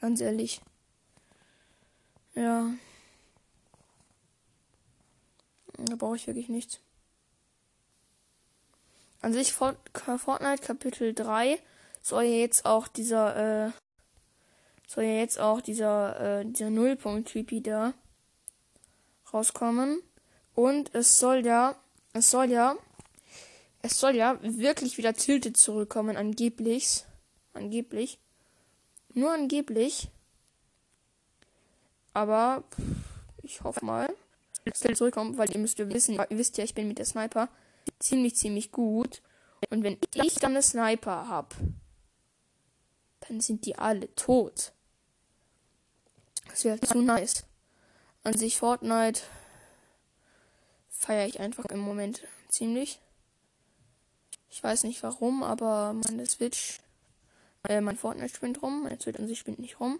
Ganz 0.00 0.22
ehrlich. 0.22 0.62
Ja. 2.34 2.70
Da 5.78 5.96
brauche 5.96 6.16
ich 6.16 6.26
wirklich 6.26 6.48
nichts. 6.48 6.80
An 9.20 9.32
sich 9.32 9.52
Fortnite 9.52 10.62
Kapitel 10.62 11.14
3 11.14 11.58
soll 12.02 12.24
ja 12.24 12.36
jetzt 12.36 12.66
auch 12.66 12.88
dieser, 12.88 13.68
äh, 13.68 13.70
soll 14.86 15.04
ja 15.04 15.14
jetzt 15.14 15.40
auch 15.40 15.60
dieser, 15.60 16.40
äh, 16.40 16.44
dieser 16.44 16.70
Nullpunkt-Typi 16.70 17.62
da 17.62 17.94
rauskommen. 19.32 20.02
Und 20.54 20.94
es 20.94 21.18
soll 21.18 21.44
ja, 21.44 21.74
es 22.12 22.30
soll 22.30 22.50
ja, 22.50 22.76
es 23.82 23.98
soll 23.98 24.14
ja 24.14 24.38
wirklich 24.42 24.98
wieder 24.98 25.14
Tilted 25.14 25.56
zurückkommen, 25.56 26.16
angeblich. 26.16 27.04
Angeblich. 27.54 28.18
Nur 29.14 29.32
angeblich. 29.32 30.08
Aber 32.12 32.62
ich 33.42 33.62
hoffe 33.62 33.84
mal, 33.84 34.14
zurückkommt, 34.72 35.36
weil 35.36 35.50
ihr 35.50 35.58
müsst 35.58 35.78
ja 35.78 35.88
wissen, 35.88 36.14
ihr 36.14 36.38
wisst 36.38 36.56
ja, 36.58 36.64
ich 36.64 36.74
bin 36.74 36.88
mit 36.88 36.98
der 36.98 37.04
Sniper 37.04 37.48
ziemlich, 37.98 38.36
ziemlich 38.36 38.72
gut. 38.72 39.22
Und 39.70 39.82
wenn 39.82 39.98
ich 40.14 40.34
dann 40.36 40.52
eine 40.52 40.62
Sniper 40.62 41.28
hab, 41.28 41.54
dann 43.20 43.40
sind 43.40 43.66
die 43.66 43.76
alle 43.76 44.14
tot. 44.14 44.72
Das 46.48 46.64
wäre 46.64 46.80
zu 46.80 47.00
nice. 47.00 47.44
An 48.22 48.36
sich 48.36 48.58
Fortnite 48.58 49.20
feiere 50.88 51.26
ich 51.26 51.40
einfach 51.40 51.66
im 51.66 51.80
Moment 51.80 52.22
ziemlich. 52.48 53.00
Ich 54.50 54.62
weiß 54.62 54.84
nicht 54.84 55.02
warum, 55.02 55.42
aber 55.42 55.92
meine 55.92 56.24
Switch, 56.26 56.78
äh, 57.68 57.80
mein 57.80 57.96
Fortnite 57.96 58.34
spinnt 58.34 58.62
rum, 58.62 58.84
meine 58.84 59.00
Switch 59.00 59.18
an 59.18 59.26
sich 59.26 59.38
spinnt 59.38 59.58
nicht 59.58 59.80
rum. 59.80 59.98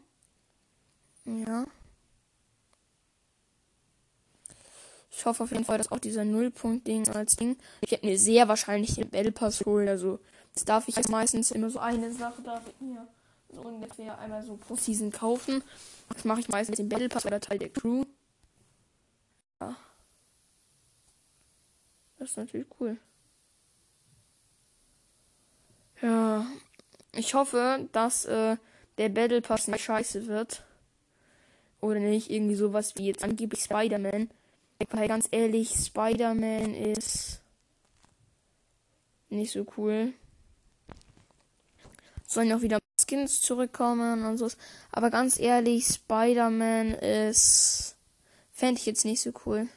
Ja. 1.25 1.67
Ich 5.17 5.27
hoffe 5.27 5.45
auf 5.45 5.53
jeden 5.53 5.65
Fall, 5.65 5.79
dass 5.79 5.93
auch 5.93 6.01
dieser 6.01 6.25
Nullpunkt-Ding 6.25 7.09
als 7.09 7.37
Ding. 7.37 7.57
Ich 7.83 7.93
hätte 7.93 8.07
mir 8.07 8.19
sehr 8.19 8.49
wahrscheinlich 8.49 8.97
den 8.97 9.11
Battle 9.11 9.33
Pass 9.33 9.65
holen. 9.65 9.89
Also, 9.89 10.19
das 10.55 10.65
darf 10.65 10.89
ich 10.89 11.09
meistens 11.09 11.51
immer 11.51 11.71
so 11.71 11.79
eine 11.79 12.13
Sache, 12.13 12.43
darf 12.43 12.63
ich 12.67 12.81
mir 12.81 13.07
so 13.49 13.61
ungefähr 13.63 14.19
einmal 14.19 14.43
so 14.43 14.57
pro 14.57 14.77
Season 14.77 15.13
kaufen. 15.13 15.63
Das 16.09 16.25
mache 16.25 16.41
ich 16.41 16.49
meistens 16.49 16.77
den 16.77 16.89
Battle 16.89 17.09
Pass 17.09 17.25
oder 17.25 17.41
Teil 17.41 17.59
der 17.59 17.71
Crew. 17.71 18.05
Ja. 19.61 19.77
Das 22.19 22.31
ist 22.31 22.37
natürlich 22.37 22.67
cool. 22.81 22.97
Ja. 26.03 26.47
Ich 27.13 27.35
hoffe, 27.35 27.89
dass 27.93 28.25
äh, 28.25 28.57
der 28.99 29.09
Battle 29.11 29.41
Pass 29.41 29.69
nicht 29.69 29.85
scheiße 29.85 30.27
wird. 30.27 30.65
Oder 31.81 32.01
nicht 32.01 32.31
irgendwie 32.31 32.57
sowas 32.57 32.95
wie 32.97 33.07
jetzt 33.07 33.23
angeblich 33.23 33.63
Spider-Man. 33.63 34.31
Weil 34.91 35.09
ganz 35.09 35.29
ehrlich, 35.31 35.75
Spider-Man 35.75 36.75
ist 36.75 37.41
nicht 39.29 39.53
so 39.53 39.67
cool. 39.77 40.13
Sollen 42.27 42.53
auch 42.53 42.63
wieder 42.63 42.79
Skins 43.01 43.41
zurückkommen 43.41 44.25
und 44.25 44.39
so. 44.39 44.49
Aber 44.93 45.11
ganz 45.11 45.39
ehrlich, 45.39 45.87
Spider-Man 45.87 46.93
ist. 46.95 47.97
Fände 48.53 48.81
ich 48.81 48.87
jetzt 48.87 49.05
nicht 49.05 49.21
so 49.21 49.33
cool. 49.47 49.69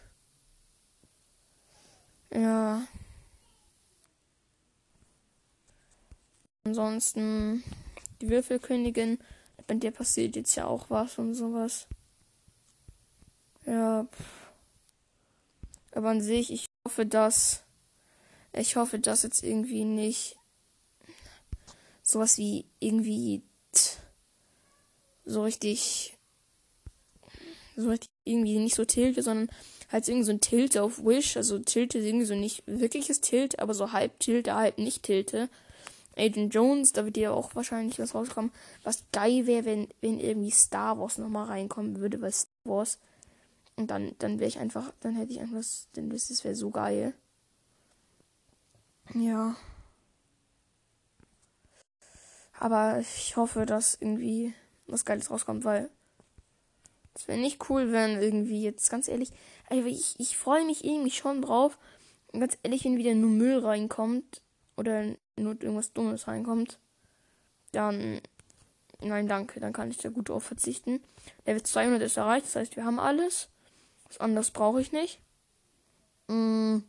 Ja. 2.31 2.83
Ansonsten 6.63 7.63
die 8.21 8.29
Würfelkönigin. 8.29 9.19
Bei 9.65 9.73
der 9.73 9.91
passiert 9.91 10.35
jetzt 10.35 10.55
ja 10.55 10.65
auch 10.65 10.89
was 10.89 11.17
und 11.17 11.33
sowas. 11.33 11.87
Ja. 13.65 14.05
Pff. 14.05 14.46
Aber 15.97 16.09
an 16.09 16.21
sich, 16.21 16.53
ich 16.53 16.67
hoffe, 16.85 17.07
dass. 17.07 17.63
Ich 18.53 18.75
hoffe, 18.75 18.99
dass 18.99 19.23
jetzt 19.23 19.43
irgendwie 19.43 19.83
nicht 19.83 20.37
sowas 22.03 22.37
wie 22.37 22.65
irgendwie 22.79 23.41
so 25.25 25.41
richtig. 25.41 26.15
So 27.75 27.89
richtig 27.89 28.11
irgendwie 28.25 28.59
nicht 28.59 28.75
so 28.75 28.85
Tilte, 28.85 29.23
sondern 29.23 29.49
halt 29.91 30.07
irgendwie 30.07 30.25
so 30.25 30.31
ein 30.33 30.39
Tilte 30.39 30.83
auf 30.83 31.03
Wish. 31.03 31.35
Also 31.35 31.57
Tilte 31.57 31.97
irgendwie 31.97 32.25
so 32.25 32.35
nicht 32.35 32.61
wirkliches 32.67 33.19
Tilt, 33.19 33.57
aber 33.57 33.73
so 33.73 33.91
halb 33.91 34.19
Tilte, 34.19 34.53
halb 34.53 34.77
nicht 34.77 35.01
Tilte. 35.01 35.49
Agent 36.15 36.53
Jones, 36.53 36.91
da 36.91 37.05
wird 37.05 37.17
ja 37.17 37.31
auch 37.31 37.55
wahrscheinlich 37.55 37.97
was 37.97 38.13
rauskommen. 38.13 38.51
Was 38.83 39.03
geil 39.11 39.47
wäre, 39.47 39.65
wenn, 39.65 39.87
wenn 40.01 40.19
irgendwie 40.19 40.51
Star 40.51 40.99
Wars 40.99 41.17
nochmal 41.17 41.47
reinkommen 41.47 41.99
würde, 41.99 42.21
weil 42.21 42.31
Star 42.31 42.51
Wars 42.65 42.99
und 43.77 43.91
dann, 43.91 44.15
dann 44.19 44.39
wäre 44.39 44.49
ich 44.49 44.59
einfach, 44.59 44.91
dann 44.99 45.15
hätte 45.15 45.31
ich 45.31 45.39
einfach, 45.39 45.61
denn 45.95 46.09
das 46.09 46.43
wäre 46.43 46.55
so 46.55 46.71
geil. 46.71 47.13
Ja. 49.13 49.55
Aber 52.59 52.99
ich 52.99 53.37
hoffe, 53.37 53.65
dass 53.65 53.95
irgendwie 53.95 54.53
was 54.87 55.05
Geiles 55.05 55.29
rauskommt, 55.29 55.63
weil 55.63 55.89
es 57.13 57.27
wäre 57.27 57.39
nicht 57.39 57.69
cool, 57.69 57.91
wenn 57.91 58.21
irgendwie 58.21 58.63
jetzt 58.63 58.89
ganz 58.89 59.07
ehrlich, 59.07 59.31
ich, 59.69 60.19
ich 60.19 60.37
freue 60.37 60.65
mich 60.65 60.83
irgendwie 60.83 61.11
schon 61.11 61.41
drauf. 61.41 61.77
Ganz 62.33 62.57
ehrlich, 62.63 62.83
wenn 62.83 62.97
wieder 62.97 63.13
nur 63.13 63.29
Müll 63.29 63.59
reinkommt 63.59 64.41
oder 64.75 65.03
nur 65.35 65.61
irgendwas 65.61 65.93
Dummes 65.93 66.27
reinkommt, 66.27 66.79
dann 67.71 68.21
nein, 69.01 69.27
danke, 69.27 69.59
dann 69.59 69.73
kann 69.73 69.91
ich 69.91 69.97
da 69.97 70.09
gut 70.09 70.29
drauf 70.29 70.43
verzichten. 70.43 71.01
Level 71.45 71.61
200 71.61 72.01
ist 72.01 72.17
erreicht, 72.17 72.47
das 72.47 72.55
heißt, 72.55 72.75
wir 72.75 72.85
haben 72.85 72.99
alles. 72.99 73.49
Was 74.07 74.19
anderes 74.19 74.51
brauche 74.51 74.81
ich 74.81 74.91
nicht. 74.91 75.19
Mm. 76.27 76.79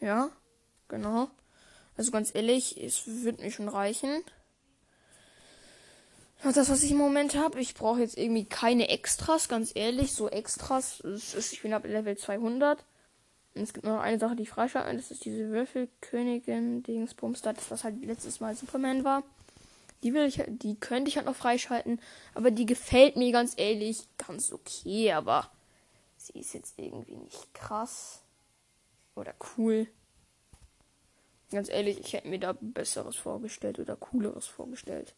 Ja, 0.00 0.30
genau. 0.88 1.30
Also 1.96 2.10
ganz 2.10 2.34
ehrlich, 2.34 2.82
es 2.82 3.02
wird 3.06 3.40
mir 3.40 3.50
schon 3.50 3.68
reichen. 3.68 4.22
Das, 6.42 6.68
was 6.70 6.82
ich 6.82 6.92
im 6.92 6.98
Moment 6.98 7.34
habe, 7.34 7.60
ich 7.60 7.74
brauche 7.74 8.00
jetzt 8.00 8.16
irgendwie 8.16 8.44
keine 8.44 8.88
Extras, 8.88 9.48
ganz 9.48 9.72
ehrlich. 9.74 10.12
So 10.12 10.28
Extras, 10.28 11.00
ist, 11.00 11.52
ich 11.52 11.62
bin 11.62 11.72
ab 11.72 11.84
Level 11.84 12.16
200. 12.16 12.84
Und 13.54 13.62
es 13.62 13.72
gibt 13.72 13.86
noch 13.86 14.00
eine 14.00 14.18
Sache, 14.18 14.36
die 14.36 14.42
ich 14.42 14.50
freischalten. 14.50 14.96
Das 14.96 15.10
ist 15.10 15.24
diese 15.24 15.48
Würfelkönigin 15.48 16.82
Dingsbums, 16.82 17.40
das 17.40 17.56
was 17.70 17.84
halt 17.84 18.04
letztes 18.04 18.38
Mal 18.38 18.54
Superman 18.54 19.02
war. 19.02 19.22
Die 20.06 20.14
will 20.14 20.26
ich, 20.26 20.40
die 20.46 20.76
könnte 20.76 21.08
ich 21.08 21.16
halt 21.16 21.26
noch 21.26 21.34
freischalten, 21.34 22.00
aber 22.32 22.52
die 22.52 22.64
gefällt 22.64 23.16
mir 23.16 23.32
ganz 23.32 23.54
ehrlich 23.56 24.06
ganz 24.18 24.52
okay, 24.52 25.10
aber 25.10 25.50
sie 26.16 26.38
ist 26.38 26.54
jetzt 26.54 26.78
irgendwie 26.78 27.16
nicht 27.16 27.52
krass 27.52 28.22
oder 29.16 29.34
cool. 29.58 29.88
Ganz 31.50 31.68
ehrlich, 31.68 31.98
ich 31.98 32.12
hätte 32.12 32.28
mir 32.28 32.38
da 32.38 32.56
besseres 32.60 33.16
vorgestellt 33.16 33.80
oder 33.80 33.96
cooleres 33.96 34.46
vorgestellt. 34.46 35.12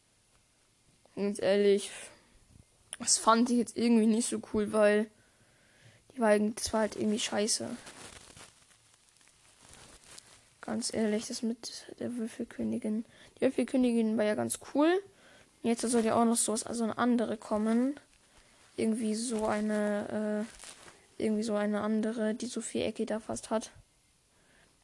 Ganz 1.15 1.39
ehrlich, 1.39 1.91
das 2.99 3.19
fand 3.19 3.51
ich 3.51 3.59
jetzt 3.59 3.77
irgendwie 3.77 4.07
nicht 4.07 4.31
so 4.31 4.41
cool, 4.55 4.73
weil 4.73 5.11
die 6.15 6.21
war, 6.21 6.39
das 6.39 6.73
war 6.73 6.81
halt 6.81 6.97
irgendwie 6.97 7.19
scheiße. 7.19 7.69
Ganz 10.69 10.93
ehrlich, 10.93 11.27
das 11.27 11.41
mit 11.41 11.87
der 11.99 12.15
Würfelkönigin. 12.19 13.07
Die 13.37 13.41
Würfelkönigin 13.41 14.19
war 14.19 14.25
ja 14.27 14.35
ganz 14.35 14.59
cool. 14.75 15.03
Jetzt 15.63 15.81
soll 15.81 16.05
ja 16.05 16.15
auch 16.15 16.27
noch 16.27 16.37
so 16.37 16.53
also 16.53 16.85
eine 16.85 16.99
andere 16.99 17.39
kommen. 17.39 17.99
Irgendwie 18.77 19.15
so 19.15 19.47
eine, 19.47 20.45
äh, 21.17 21.23
irgendwie 21.23 21.43
so 21.43 21.55
eine 21.55 21.81
andere, 21.81 22.35
die 22.35 22.45
so 22.45 22.61
vier 22.61 22.85
Ecke 22.85 23.07
da 23.07 23.19
fast 23.19 23.49
hat. 23.49 23.71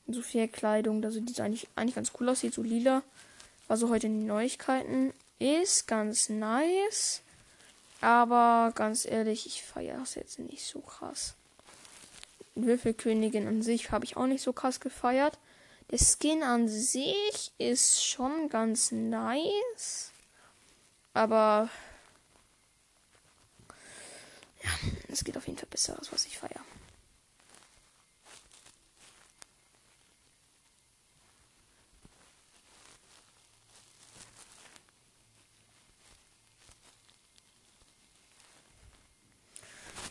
So 0.09 0.23
viel 0.23 0.49
Kleidung, 0.49 1.05
also 1.05 1.21
die 1.21 1.39
eigentlich, 1.43 1.69
eigentlich 1.77 1.97
ganz 1.97 2.13
cool 2.19 2.31
aussieht, 2.31 2.55
so 2.55 2.63
lila. 2.63 3.03
War 3.69 3.77
so 3.77 3.91
heute 3.91 4.07
in 4.07 4.21
den 4.21 4.27
Neuigkeiten. 4.27 5.13
Ist 5.39 5.87
ganz 5.87 6.31
nice. 6.31 7.21
Aber 8.01 8.73
ganz 8.75 9.05
ehrlich, 9.05 9.45
ich 9.45 9.63
feiere 9.63 10.01
es 10.01 10.15
jetzt 10.15 10.39
nicht 10.39 10.65
so 10.67 10.81
krass. 10.81 11.35
Würfelkönigin 12.55 13.47
an 13.47 13.61
sich 13.61 13.91
habe 13.91 14.07
ich 14.07 14.17
auch 14.17 14.27
nicht 14.27 14.43
so 14.43 14.55
krass 14.55 14.81
gefeiert. 14.81 15.39
Der 15.91 15.99
Skin 15.99 16.43
an 16.43 16.69
sich 16.69 17.53
ist 17.59 18.05
schon 18.05 18.49
ganz 18.49 18.91
nice. 18.91 20.11
Aber 21.13 21.69
ja, 24.63 24.71
es 25.09 25.23
geht 25.23 25.37
auf 25.37 25.47
jeden 25.47 25.59
Fall 25.59 25.69
besser 25.69 25.99
aus, 26.01 26.13
was 26.13 26.27
ich 26.27 26.39
feiere. 26.39 26.65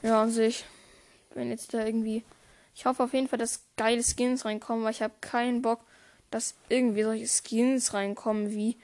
Ja, 0.04 0.22
an 0.22 0.32
sich, 0.32 0.66
wenn 1.34 1.50
jetzt 1.50 1.74
da 1.74 1.86
irgendwie 1.86 2.24
ich 2.76 2.86
hoffe 2.86 3.04
auf 3.04 3.14
jeden 3.14 3.28
Fall, 3.28 3.40
dass 3.40 3.64
geile 3.78 4.04
Skins 4.04 4.46
reinkommen, 4.46 4.84
weil 4.84 4.92
ich 4.92 5.02
habe 5.02 5.14
keinen 5.22 5.62
Bock, 5.62 5.82
dass 6.32 6.56
irgendwie 6.70 7.04
solche 7.04 7.28
Skins 7.28 7.94
reinkommen 7.94 8.50
wie 8.50 8.78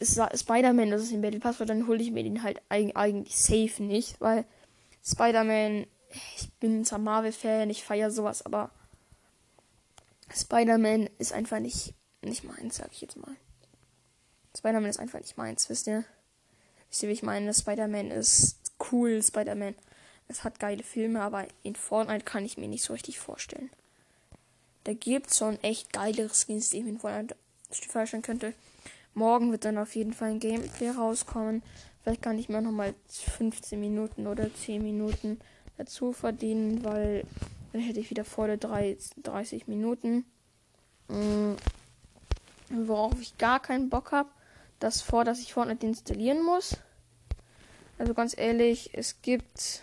Spider-Man, 0.00 0.90
das 0.90 1.02
ist 1.02 1.12
im 1.12 1.22
Battle 1.22 1.40
Pass, 1.40 1.58
weil 1.58 1.66
dann 1.66 1.88
hole 1.88 2.00
ich 2.00 2.12
mir 2.12 2.22
den 2.22 2.44
halt 2.44 2.62
eigentlich 2.68 3.36
safe 3.36 3.82
nicht, 3.82 4.20
weil 4.20 4.44
Spider-Man, 5.04 5.86
ich 6.36 6.52
bin 6.60 6.84
zwar 6.84 7.00
Marvel-Fan, 7.00 7.68
ich 7.70 7.82
feiere 7.82 8.10
sowas, 8.12 8.42
aber 8.46 8.70
Spider-Man 10.32 11.10
ist 11.18 11.32
einfach 11.32 11.58
nicht, 11.58 11.94
nicht 12.22 12.44
meins, 12.44 12.76
sag 12.76 12.92
ich 12.92 13.00
jetzt 13.00 13.16
mal. 13.16 13.34
Spider-Man 14.56 14.90
ist 14.90 15.00
einfach 15.00 15.18
nicht 15.18 15.36
meins, 15.36 15.68
wisst 15.68 15.88
ihr? 15.88 16.04
Wisst 16.90 17.02
ihr, 17.02 17.08
wie 17.08 17.14
ich 17.14 17.22
meine? 17.24 17.52
Spider-Man 17.52 18.12
ist 18.12 18.58
cool, 18.92 19.20
Spider-Man 19.20 19.74
es 20.28 20.44
hat 20.44 20.60
geile 20.60 20.82
Filme, 20.82 21.22
aber 21.22 21.46
in 21.62 21.74
Fortnite 21.74 22.24
kann 22.24 22.44
ich 22.44 22.58
mir 22.58 22.68
nicht 22.68 22.84
so 22.84 22.92
richtig 22.92 23.18
vorstellen. 23.18 23.70
Da 24.84 24.92
gibt 24.92 25.30
es 25.30 25.38
schon 25.38 25.62
echt 25.62 25.92
geilere 25.92 26.30
Skins, 26.32 26.70
die 26.70 26.78
ich 26.78 26.84
mir 26.84 26.90
in 26.90 26.98
Fortnite 26.98 27.36
vorstellen 27.70 28.22
könnte. 28.22 28.54
Morgen 29.14 29.50
wird 29.50 29.64
dann 29.64 29.78
auf 29.78 29.96
jeden 29.96 30.12
Fall 30.12 30.30
ein 30.30 30.40
Gameplay 30.40 30.90
rauskommen. 30.90 31.62
Vielleicht 32.02 32.22
kann 32.22 32.38
ich 32.38 32.48
mir 32.48 32.60
noch 32.60 32.72
mal 32.72 32.94
15 33.08 33.80
Minuten 33.80 34.26
oder 34.26 34.54
10 34.54 34.82
Minuten 34.82 35.40
dazu 35.76 36.12
verdienen, 36.12 36.84
weil 36.84 37.24
dann 37.72 37.82
hätte 37.82 38.00
ich 38.00 38.10
wieder 38.10 38.24
volle 38.24 38.58
30 38.58 39.66
Minuten. 39.66 40.24
Mhm. 41.08 41.56
Worauf 42.70 43.20
ich 43.20 43.36
gar 43.38 43.60
keinen 43.60 43.88
Bock 43.88 44.12
habe, 44.12 44.28
das 44.78 45.00
vor, 45.00 45.24
dass 45.24 45.40
ich 45.40 45.54
Fortnite 45.54 45.86
installieren 45.86 46.42
muss. 46.42 46.76
Also 47.98 48.14
ganz 48.14 48.36
ehrlich, 48.36 48.90
es 48.92 49.20
gibt 49.22 49.82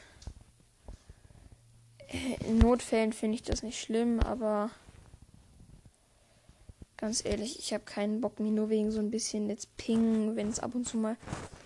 in 2.47 2.57
Notfällen 2.59 3.13
finde 3.13 3.35
ich 3.35 3.43
das 3.43 3.63
nicht 3.63 3.79
schlimm, 3.79 4.19
aber 4.19 4.69
ganz 6.97 7.23
ehrlich, 7.25 7.59
ich 7.59 7.73
habe 7.73 7.83
keinen 7.83 8.21
Bock, 8.21 8.39
mir 8.39 8.51
nur 8.51 8.69
wegen 8.69 8.91
so 8.91 8.99
ein 8.99 9.11
bisschen 9.11 9.49
jetzt 9.49 9.75
pingen, 9.77 10.35
wenn 10.35 10.49
es 10.49 10.59
ab 10.59 10.75
und 10.75 10.87
zu 10.87 10.97
mal 10.97 11.17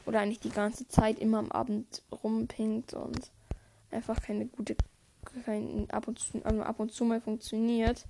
oder 0.06 0.20
eigentlich 0.20 0.40
die 0.40 0.50
ganze 0.50 0.88
Zeit 0.88 1.20
immer 1.20 1.40
am 1.40 1.52
Abend 1.52 2.04
rumpingt 2.24 2.94
und 2.94 3.32
einfach 3.92 4.22
keine 4.22 4.48
gute, 4.48 4.76
kein, 5.46 5.90
ab, 5.92 6.08
und 6.08 6.20
zu, 6.20 6.44
also 6.44 6.62
ab 6.64 6.80
und 6.80 6.92
zu 6.92 7.06
mal 7.06 7.22
funktioniert. 7.22 8.06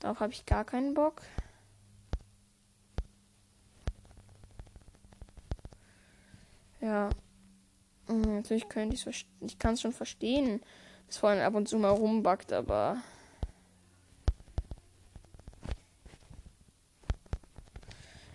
Darauf 0.00 0.20
habe 0.20 0.32
ich 0.32 0.46
gar 0.46 0.64
keinen 0.64 0.94
Bock. 0.94 1.22
Ja, 6.80 7.08
hm, 8.06 8.36
natürlich 8.36 8.68
könnte 8.68 8.94
ich 8.94 9.06
es 9.06 9.24
ich 9.40 9.58
kann 9.58 9.74
es 9.74 9.80
schon 9.80 9.92
verstehen, 9.92 10.60
vor 11.10 11.30
allem 11.30 11.42
ab 11.42 11.54
und 11.54 11.68
zu 11.68 11.78
mal 11.78 11.90
rumbackt, 11.90 12.52
aber 12.52 12.98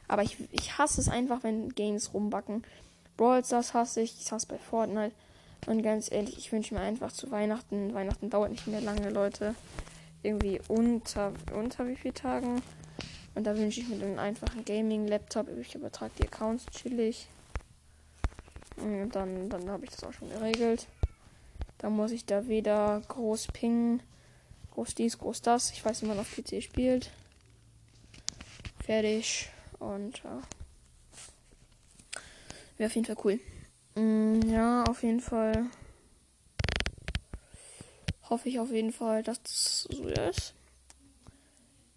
aber 0.07 0.23
ich, 0.23 0.37
ich 0.51 0.77
hasse 0.77 1.01
es 1.01 1.09
einfach, 1.09 1.43
wenn 1.43 1.69
Games 1.69 2.13
rumbacken. 2.13 2.63
Brawl 3.17 3.43
Stars 3.43 3.73
hasse 3.73 4.01
ich, 4.01 4.19
ich 4.19 4.31
hasse 4.31 4.47
bei 4.47 4.57
Fortnite. 4.57 5.13
Und 5.67 5.83
ganz 5.83 6.11
ehrlich, 6.11 6.37
ich 6.37 6.51
wünsche 6.51 6.73
mir 6.73 6.79
einfach 6.79 7.11
zu 7.11 7.29
Weihnachten. 7.31 7.93
Weihnachten 7.93 8.29
dauert 8.29 8.51
nicht 8.51 8.65
mehr 8.67 8.81
lange, 8.81 9.09
Leute. 9.09 9.55
Irgendwie 10.23 10.61
unter, 10.67 11.33
unter 11.53 11.87
wie 11.87 11.95
viel 11.95 12.13
Tagen. 12.13 12.61
Und 13.35 13.45
da 13.45 13.55
wünsche 13.55 13.81
ich 13.81 13.87
mir 13.87 14.19
einen 14.19 14.37
Gaming-Laptop. 14.65 15.47
Ich 15.59 15.75
übertrage 15.75 16.11
die 16.17 16.27
Accounts 16.27 16.65
chillig. 16.67 17.27
Und 18.77 19.11
dann, 19.11 19.49
dann 19.49 19.69
habe 19.69 19.85
ich 19.85 19.91
das 19.91 20.03
auch 20.03 20.13
schon 20.13 20.29
geregelt. 20.29 20.87
Da 21.79 21.89
muss 21.89 22.11
ich 22.11 22.25
da 22.25 22.47
weder 22.47 23.01
groß 23.07 23.47
pingen, 23.47 24.03
groß 24.71 24.95
dies, 24.95 25.17
groß 25.17 25.41
das. 25.41 25.71
Ich 25.71 25.83
weiß, 25.83 26.03
wie 26.03 26.07
man 26.07 26.19
auf 26.19 26.35
PC 26.35 26.61
spielt. 26.61 27.09
Fertig. 28.83 29.49
Und 29.79 30.21
ja. 30.23 30.41
Wäre 32.77 32.87
auf 32.87 32.95
jeden 32.95 33.05
Fall 33.05 33.17
cool. 33.23 33.39
Mm, 33.95 34.41
ja, 34.49 34.83
auf 34.83 35.03
jeden 35.03 35.21
Fall. 35.21 35.67
Hoffe 38.29 38.49
ich 38.49 38.59
auf 38.59 38.71
jeden 38.71 38.91
Fall, 38.91 39.23
dass 39.23 39.41
das 39.41 39.83
so 39.83 40.07
ist. 40.07 40.53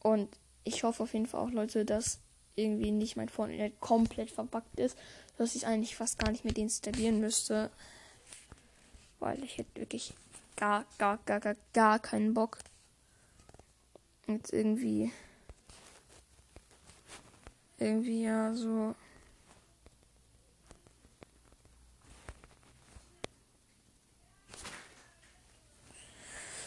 Und 0.00 0.28
ich 0.64 0.84
hoffe 0.84 1.02
auf 1.02 1.12
jeden 1.12 1.26
Fall 1.26 1.40
auch, 1.40 1.50
Leute, 1.50 1.84
dass 1.84 2.20
irgendwie 2.54 2.90
nicht 2.90 3.16
mein 3.16 3.28
Fortnite 3.28 3.74
komplett 3.80 4.30
verbuggt 4.30 4.78
ist, 4.78 4.96
dass 5.38 5.54
ich 5.54 5.66
eigentlich 5.66 5.96
fast 5.96 6.18
gar 6.18 6.30
nicht 6.30 6.44
mehr 6.44 6.54
deinstallieren 6.54 7.20
müsste. 7.20 7.70
Weil 9.22 9.44
ich 9.44 9.56
hätte 9.56 9.80
wirklich 9.80 10.14
gar, 10.56 10.84
gar, 10.98 11.16
gar, 11.26 11.38
gar, 11.38 11.54
gar 11.72 12.00
keinen 12.00 12.34
Bock. 12.34 12.58
Jetzt 14.26 14.52
irgendwie. 14.52 15.12
Irgendwie 17.78 18.24
ja 18.24 18.52
so. 18.52 18.96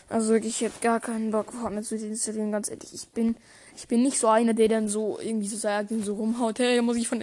Also 0.07 0.29
wirklich, 0.29 0.55
ich 0.55 0.61
hätte 0.61 0.79
gar 0.79 1.01
keinen 1.01 1.31
Bock, 1.31 1.51
Fortnite 1.51 1.83
zu 1.85 1.97
installieren, 1.97 2.53
ganz 2.53 2.69
ehrlich. 2.69 2.93
Ich 2.93 3.09
bin, 3.09 3.35
ich 3.75 3.89
bin 3.89 4.01
nicht 4.01 4.17
so 4.17 4.29
einer, 4.29 4.53
der 4.53 4.69
dann 4.69 4.87
so 4.87 5.19
irgendwie 5.19 5.49
so 5.49 5.57
sagt 5.57 5.91
und 5.91 6.05
so 6.05 6.13
rumhaut, 6.15 6.59
hey, 6.59 6.81
muss 6.81 6.95
ich 6.95 7.09
von 7.09 7.19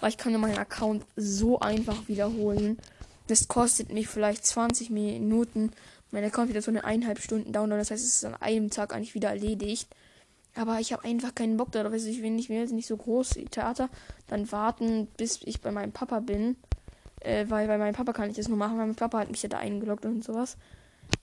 weil 0.00 0.08
ich 0.08 0.18
kann 0.18 0.32
ja 0.32 0.38
meinen 0.38 0.58
Account 0.58 1.04
so 1.14 1.60
einfach 1.60 2.08
wiederholen. 2.08 2.78
Das 3.26 3.48
kostet 3.48 3.92
mich 3.92 4.08
vielleicht 4.08 4.44
20 4.44 4.90
Minuten. 4.90 5.72
Mein 6.10 6.24
Account 6.24 6.50
wieder 6.50 6.62
so 6.62 6.70
eine 6.70 6.84
eineinhalb 6.84 7.20
Stunden 7.20 7.52
Download, 7.52 7.80
das 7.80 7.90
heißt, 7.90 8.04
es 8.04 8.16
ist 8.16 8.24
an 8.24 8.34
einem 8.34 8.70
Tag 8.70 8.94
eigentlich 8.94 9.14
wieder 9.14 9.30
erledigt. 9.30 9.88
Aber 10.54 10.80
ich 10.80 10.92
habe 10.92 11.04
einfach 11.04 11.34
keinen 11.34 11.56
Bock 11.56 11.72
darauf. 11.72 11.92
Also 11.92 12.08
ich 12.08 12.22
will 12.22 12.30
nicht, 12.30 12.50
will 12.50 12.66
nicht 12.66 12.86
so 12.86 12.96
groß 12.96 13.38
Theater. 13.50 13.88
Dann 14.26 14.52
warten, 14.52 15.08
bis 15.16 15.40
ich 15.44 15.62
bei 15.62 15.70
meinem 15.70 15.92
Papa 15.92 16.20
bin. 16.20 16.56
Äh, 17.20 17.46
weil 17.48 17.68
bei 17.68 17.78
meinem 17.78 17.94
Papa 17.94 18.12
kann 18.12 18.28
ich 18.28 18.36
das 18.36 18.48
nur 18.48 18.58
machen, 18.58 18.76
weil 18.78 18.86
mein 18.86 18.96
Papa 18.96 19.20
hat 19.20 19.30
mich 19.30 19.42
ja 19.42 19.48
da 19.48 19.58
eingeloggt 19.58 20.04
und 20.04 20.24
sowas. 20.24 20.56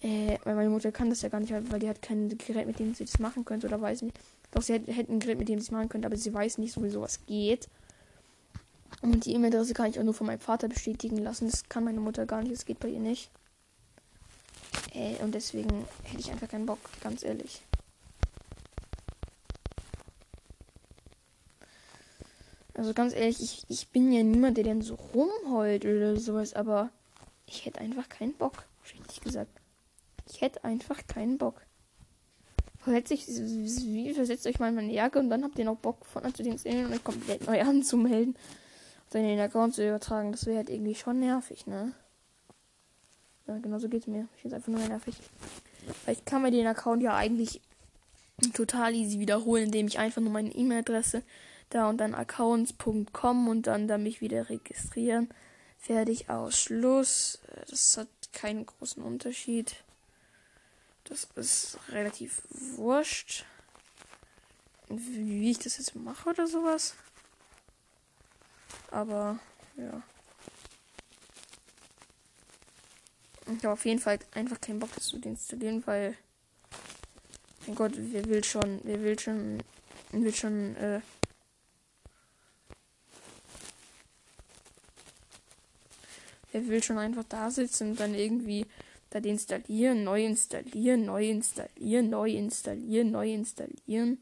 Äh, 0.02 0.38
weil 0.44 0.56
meine 0.56 0.70
Mutter 0.70 0.92
kann 0.92 1.10
das 1.10 1.22
ja 1.22 1.30
gar 1.30 1.40
nicht, 1.42 1.54
weil 1.72 1.80
die 1.80 1.90
hat 1.90 2.02
kein 2.02 2.30
Gerät, 2.38 2.68
mit 2.68 2.80
dem 2.80 2.94
sie 2.94 3.06
das 3.06 3.20
machen 3.20 3.44
könnte, 3.44 3.68
oder 3.68 3.82
weiß 3.82 4.04
nicht. 4.04 4.18
Doch 4.52 4.62
sie 4.62 4.74
hätte, 4.74 4.92
hätte 4.92 5.12
ein 5.12 5.20
Gerät, 5.20 5.38
mit 5.38 5.50
dem 5.50 5.60
sie 5.60 5.66
es 5.66 5.72
machen 5.72 5.90
könnte, 5.90 6.08
aber 6.08 6.16
sie 6.16 6.34
weiß 6.34 6.58
nicht 6.58 6.74
sowieso, 6.74 7.02
was 7.02 7.26
geht. 7.26 7.68
Und 9.02 9.26
die 9.26 9.34
E-Mail-Adresse 9.34 9.74
kann 9.74 9.90
ich 9.90 10.00
auch 10.00 10.04
nur 10.04 10.14
von 10.14 10.28
meinem 10.28 10.40
Vater 10.40 10.68
bestätigen 10.68 11.18
lassen. 11.18 11.50
Das 11.50 11.70
kann 11.70 11.86
meine 11.86 12.02
Mutter 12.02 12.26
gar 12.26 12.42
nicht, 12.42 12.54
das 12.54 12.66
geht 12.66 12.80
bei 12.80 12.90
ihr 12.90 13.00
nicht. 13.00 13.30
Äh, 14.94 15.16
und 15.24 15.34
deswegen 15.34 15.86
hätte 16.04 16.20
ich 16.20 16.32
einfach 16.32 16.50
keinen 16.50 16.66
Bock, 16.66 16.80
ganz 17.02 17.24
ehrlich. 17.24 17.62
Also 22.74 22.94
ganz 22.94 23.14
ehrlich, 23.14 23.42
ich, 23.42 23.66
ich 23.68 23.90
bin 23.90 24.12
ja 24.12 24.24
niemand, 24.24 24.58
der 24.58 24.64
denn 24.64 24.82
so 24.82 24.96
rumheult 24.96 25.86
oder 25.86 26.18
sowas, 26.18 26.54
aber 26.54 26.90
ich 27.46 27.66
hätte 27.66 27.82
einfach 27.82 28.08
keinen 28.08 28.34
Bock, 28.34 28.66
richtig 28.94 29.22
gesagt. 29.22 29.52
Ich 30.30 30.42
hätte 30.42 30.64
einfach 30.64 31.06
keinen 31.08 31.38
Bock. 31.38 31.62
Versetzt 32.78 33.12
euch, 33.12 33.28
wie 33.28 34.14
versetzt 34.14 34.48
euch 34.48 34.60
mal 34.60 34.70
in 34.70 34.76
meine 34.76 34.94
Jacke 34.94 35.20
und 35.20 35.30
dann 35.30 35.44
habt 35.44 35.60
ihr 35.60 35.66
noch 35.66 35.76
Bock 35.76 36.06
von 36.06 36.24
Szenen 36.34 36.86
und 36.86 36.94
euch 36.94 37.04
komplett 37.04 37.46
neu 37.46 37.62
anzumelden 37.62 38.36
dann 39.10 39.24
den 39.24 39.40
Account 39.40 39.76
zu 39.76 39.88
übertragen. 39.88 40.32
Das 40.32 40.46
wäre 40.46 40.58
halt 40.58 40.70
irgendwie 40.70 40.96
schon 40.96 41.20
nervig, 41.20 41.68
ne? 41.68 41.94
Ja, 43.48 43.58
genau 43.58 43.80
so 43.80 43.90
geht's 43.90 44.08
mir. 44.08 44.28
Ich 44.36 44.42
finde 44.44 44.58
einfach 44.58 44.72
nur 44.72 44.88
nervig. 44.88 45.16
Weil 46.06 46.14
ich 46.14 46.26
kann 46.26 46.42
mir 46.42 46.52
den 46.52 46.68
Account 46.68 47.02
ja 47.02 47.16
eigentlich 47.16 47.62
total 48.54 48.94
easy 48.94 49.20
wiederholen, 49.20 49.66
indem 49.66 49.88
ich 49.88 50.00
einfach 50.00 50.22
nur 50.22 50.32
meine 50.32 50.54
E-Mail-Adresse 50.54 51.24
da 51.70 51.90
und 51.90 51.98
dann 51.98 52.16
accounts.com 52.16 53.48
und 53.48 53.68
dann 53.68 53.88
da 53.88 53.98
mich 53.98 54.22
wieder 54.22 54.50
registrieren. 54.50 55.30
Fertig 55.78 56.30
aus 56.30 56.60
Schluss. 56.60 57.40
Das 57.70 57.98
hat 57.98 58.08
keinen 58.34 58.66
großen 58.66 59.02
Unterschied. 59.02 59.76
Das 61.06 61.28
ist 61.36 61.78
relativ 61.90 62.44
wurscht. 62.52 63.46
Wie 64.90 65.52
ich 65.52 65.60
das 65.60 65.78
jetzt 65.78 65.96
mache 65.96 66.30
oder 66.30 66.48
sowas. 66.48 66.96
Aber, 68.92 69.40
ja. 69.78 70.02
Ich 73.48 73.64
habe 73.64 73.74
auf 73.74 73.86
jeden 73.86 74.00
Fall 74.00 74.20
einfach 74.34 74.62
keinen 74.62 74.80
Bock, 74.80 74.90
das 74.96 75.08
zu 75.08 75.18
installieren, 75.18 75.86
weil. 75.86 76.16
Mein 77.66 77.76
Gott, 77.76 77.94
wer 77.96 78.26
will 78.26 78.44
schon, 78.44 78.80
wer 78.84 79.02
will 79.02 79.20
schon, 79.20 79.62
will 80.12 80.34
schon, 80.34 80.76
äh, 80.78 81.02
Wer 86.52 86.68
will 86.68 86.82
schon 86.82 86.98
einfach 86.98 87.24
da 87.30 87.52
sitzen 87.52 87.92
und 87.92 88.00
dann 88.00 88.16
irgendwie 88.16 88.66
da 89.12 89.20
installieren, 89.20 90.04
neu 90.04 90.26
installieren, 90.26 91.06
neu 91.06 91.30
installieren, 91.30 92.10
neu 92.10 92.32
installieren, 92.32 93.12
neu 93.12 93.32
installieren. 93.32 94.20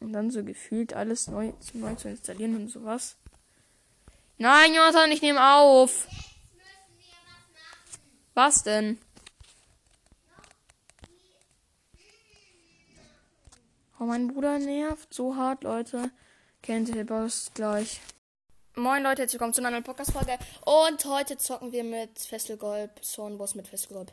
Und 0.00 0.12
dann 0.12 0.30
so 0.30 0.42
gefühlt 0.42 0.94
alles 0.94 1.28
neu, 1.28 1.52
neu 1.74 1.94
zu 1.94 2.08
installieren 2.08 2.56
und 2.56 2.68
sowas. 2.68 3.16
Nein, 4.42 4.74
Jonathan, 4.74 5.12
ich 5.12 5.22
nehme 5.22 5.54
auf. 5.54 6.08
Was, 8.34 8.64
denn? 8.64 8.98
Oh, 14.00 14.04
mein 14.04 14.26
Bruder 14.26 14.58
nervt 14.58 15.14
so 15.14 15.36
hart, 15.36 15.62
Leute. 15.62 16.10
Kennt 16.60 16.88
ihr 16.88 17.06
Boss 17.06 17.52
gleich. 17.54 18.00
Moin 18.74 19.04
Leute, 19.04 19.22
herzlich 19.22 19.34
willkommen 19.34 19.54
zu 19.54 19.60
einer 19.60 19.70
neuen 19.70 19.84
Podcast-Folge. 19.84 20.36
Und 20.62 21.04
heute 21.04 21.38
zocken 21.38 21.70
wir 21.70 21.84
mit 21.84 22.18
Fesselgolb, 22.18 23.00
Boss 23.38 23.54
mit 23.54 23.68
Fesselgolb. 23.68 24.12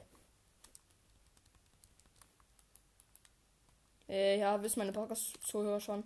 Äh, 4.08 4.38
ja, 4.38 4.62
wissen 4.62 4.78
meine 4.78 4.92
Podcast-Zuhörer 4.92 5.80
schon. 5.80 6.04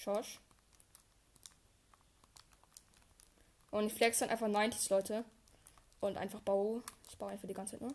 Schosch. 0.00 0.40
Und 3.70 3.86
ich 3.86 3.94
flex 3.94 4.18
dann 4.18 4.30
einfach 4.30 4.48
90s, 4.48 4.90
Leute. 4.90 5.24
Und 6.00 6.16
einfach 6.16 6.40
baue. 6.40 6.82
Ich 7.08 7.18
baue 7.18 7.30
einfach 7.30 7.46
die 7.46 7.54
ganze 7.54 7.78
Zeit, 7.78 7.82
ne? 7.82 7.94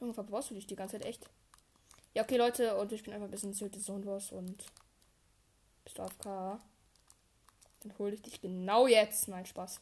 Junge, 0.00 0.14
verbrauchst 0.14 0.50
du 0.50 0.54
dich 0.54 0.66
die 0.66 0.74
ganze 0.74 0.98
Zeit 0.98 1.06
echt? 1.06 1.30
Ja, 2.14 2.24
okay, 2.24 2.36
Leute, 2.36 2.76
und 2.76 2.90
ich 2.92 3.04
bin 3.04 3.14
einfach 3.14 3.28
ein 3.28 3.30
bisschen 3.30 3.54
Silty 3.54 3.80
Zone 3.80 4.04
Wars 4.04 4.32
und 4.32 4.64
bist 5.84 5.98
du 5.98 6.02
auf 6.02 6.18
K. 6.18 6.60
Dann 7.80 7.98
hole 7.98 8.14
ich 8.14 8.22
dich 8.22 8.40
genau 8.40 8.88
jetzt. 8.88 9.28
Nein, 9.28 9.46
Spaß. 9.46 9.80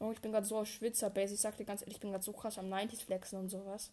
Oh, 0.00 0.10
ich 0.10 0.20
bin 0.20 0.32
gerade 0.32 0.46
so 0.46 0.58
auf 0.58 0.66
Schwitzer-Base. 0.66 1.34
Ich 1.34 1.40
sag 1.40 1.56
dir 1.56 1.64
ganz 1.64 1.82
ehrlich, 1.82 1.94
ich 1.94 2.00
bin 2.00 2.10
gerade 2.10 2.24
so 2.24 2.32
krass 2.32 2.58
am 2.58 2.72
90s 2.72 3.04
flexen 3.04 3.38
und 3.38 3.48
sowas. 3.48 3.92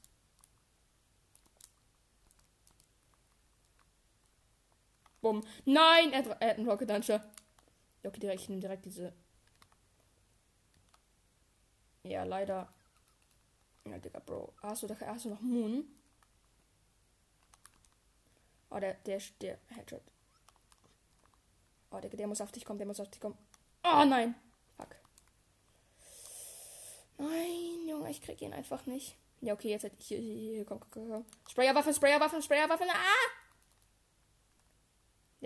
Bumm. 5.22 5.44
Nein, 5.66 6.14
er, 6.14 6.26
er 6.42 6.50
hat 6.50 6.58
einen 6.58 6.70
Rocket 6.70 6.90
Launcher. 6.90 7.24
Okay, 8.04 8.20
direkt, 8.20 8.42
ich 8.42 8.50
nehme 8.50 8.62
direkt 8.62 8.86
diese. 8.86 9.14
Ja, 12.04 12.24
leider. 12.24 12.68
Ja, 13.86 13.98
Digga, 13.98 14.20
Bro. 14.20 14.54
Du, 14.62 14.88
da, 14.88 14.96
hast 15.06 15.26
du 15.26 15.30
noch 15.30 15.42
Moon? 15.42 15.86
Oh, 18.70 18.80
der, 18.80 18.94
der, 19.06 19.22
der 19.42 19.58
Headshot. 19.68 20.02
Oh, 21.92 22.00
Digga, 22.00 22.16
der 22.16 22.28
muss 22.28 22.42
auf 22.42 22.52
dich 22.52 22.64
kommen, 22.64 22.80
der 22.80 22.88
muss 22.88 23.00
auf 23.00 23.10
dich 23.10 23.20
kommen. 23.20 23.38
Oh, 23.84 24.06
nein. 24.06 24.36
Fuck. 24.78 24.96
Nein, 27.18 27.88
Junge, 27.88 28.10
ich 28.12 28.22
krieg 28.22 28.42
ihn 28.42 28.54
einfach 28.54 28.86
nicht. 28.86 29.16
Ja, 29.42 29.54
okay, 29.54 29.70
jetzt 29.70 29.84
halt 29.84 29.94
hier, 30.00 30.20
hier, 30.20 30.36
hier, 30.36 30.66
komm, 30.66 30.80
komm, 30.92 31.10
komm. 31.10 31.26
Sprayerwaffe, 31.50 31.94
Sprayerwaffe, 31.94 32.42
Sprayerwaffe. 32.42 32.86
Ah! 32.90 33.38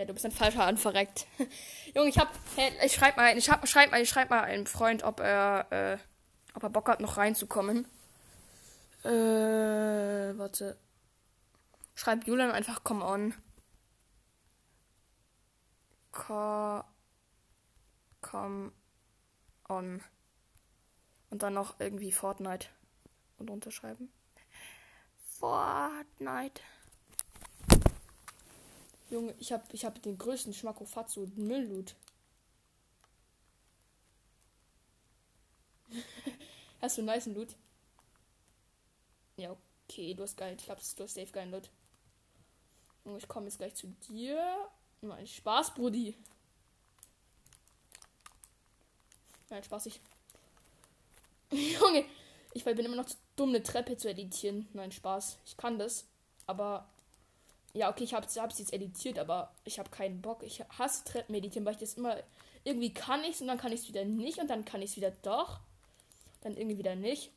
Ja, 0.03 0.07
du 0.07 0.13
bist 0.13 0.25
ein 0.25 0.33
falscher 0.33 0.65
anverreckt. 0.65 1.27
Junge, 1.95 2.09
ich 2.09 2.17
hab. 2.17 2.27
Hey, 2.57 2.73
ich 2.83 2.91
schreib 2.91 3.15
mal, 3.15 3.37
ich 3.37 3.49
hab, 3.49 3.65
schreib 3.65 3.89
mal, 3.89 4.01
ich 4.01 4.09
schreib 4.09 4.29
mal 4.29 4.41
einem 4.41 4.65
Freund, 4.65 5.01
ob 5.03 5.21
er, 5.21 5.65
äh, 5.71 5.97
ob 6.55 6.63
er 6.63 6.69
Bock 6.69 6.89
hat, 6.89 6.99
noch 6.99 7.15
reinzukommen. 7.15 7.87
Äh, 9.05 9.07
warte. 10.37 10.75
Schreib 11.95 12.27
Julian 12.27 12.51
einfach 12.51 12.83
come 12.83 13.05
on. 13.05 13.33
Co 16.11 16.83
come 18.19 18.73
on. 19.69 20.03
Und 21.29 21.43
dann 21.43 21.53
noch 21.53 21.79
irgendwie 21.79 22.11
Fortnite. 22.11 22.67
Und 23.37 23.49
unterschreiben. 23.49 24.11
Fortnite. 25.39 26.61
Junge, 29.13 29.35
ich 29.37 29.53
hab, 29.53 29.71
ich 29.71 29.85
hab 29.85 30.01
den 30.01 30.17
größten 30.17 30.55
Schmackofatzo 30.55 31.27
Müllloot. 31.35 31.93
hast 36.81 36.97
du 36.97 37.01
einen 37.01 37.05
nice 37.05 37.27
Loot? 37.27 37.49
Ja, 39.37 39.55
okay, 39.87 40.15
du 40.15 40.23
hast 40.23 40.35
geil. 40.35 40.55
Ich 40.57 40.65
glaub, 40.65 40.79
du 40.79 41.03
hast 41.03 41.13
safe 41.13 41.31
geilen 41.31 41.51
Loot. 41.51 41.69
Und 43.03 43.17
ich 43.17 43.27
komme 43.27 43.45
jetzt 43.45 43.59
gleich 43.59 43.75
zu 43.75 43.85
dir. 44.09 44.67
Nein, 45.01 45.27
Spaß, 45.27 45.75
Brudi. 45.75 46.17
Nein, 49.51 49.63
Spaß, 49.63 49.85
ich. 49.85 50.01
Junge, 51.51 52.03
ich 52.55 52.63
bin 52.63 52.79
immer 52.79 52.95
noch 52.95 53.05
zu 53.05 53.17
dumm, 53.35 53.49
eine 53.49 53.61
Treppe 53.61 53.95
zu 53.95 54.09
editieren. 54.09 54.67
Nein, 54.73 54.91
Spaß. 54.91 55.37
Ich 55.45 55.55
kann 55.55 55.77
das. 55.77 56.07
Aber 56.47 56.89
ja, 57.73 57.89
okay, 57.89 58.03
ich 58.03 58.13
habe 58.13 58.25
es 58.25 58.35
jetzt 58.35 58.71
editiert, 58.71 59.17
aber 59.17 59.51
ich 59.63 59.79
habe 59.79 59.89
keinen 59.89 60.21
Bock. 60.21 60.43
Ich 60.43 60.63
hasse 60.77 61.03
Treppen 61.05 61.33
editieren, 61.35 61.65
weil 61.65 61.73
ich 61.73 61.79
das 61.79 61.95
immer. 61.95 62.17
Irgendwie 62.63 62.93
kann 62.93 63.23
ich 63.23 63.41
und 63.41 63.47
dann 63.47 63.57
kann 63.57 63.71
ich 63.73 63.81
es 63.81 63.87
wieder 63.89 64.05
nicht 64.05 64.39
und 64.39 64.47
dann 64.47 64.63
kann 64.63 64.81
ich 64.81 64.91
es 64.91 64.97
wieder 64.97 65.11
doch. 65.23 65.59
Dann 66.41 66.55
irgendwie 66.55 66.77
wieder 66.77 66.95
nicht. 66.95 67.31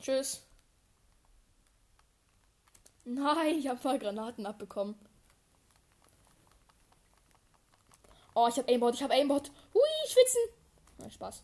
Tschüss. 0.00 0.42
Nein, 3.04 3.58
ich 3.58 3.68
habe 3.68 3.80
mal 3.84 3.98
Granaten 3.98 4.46
abbekommen. 4.46 4.94
Oh, 8.34 8.48
ich 8.48 8.56
habe 8.56 8.68
Aimbot, 8.72 8.94
ich 8.94 9.02
habe 9.02 9.14
Aimbot. 9.14 9.50
Hui, 9.74 9.82
schwitzen. 10.08 10.40
Na, 10.98 11.10
Spaß. 11.10 11.42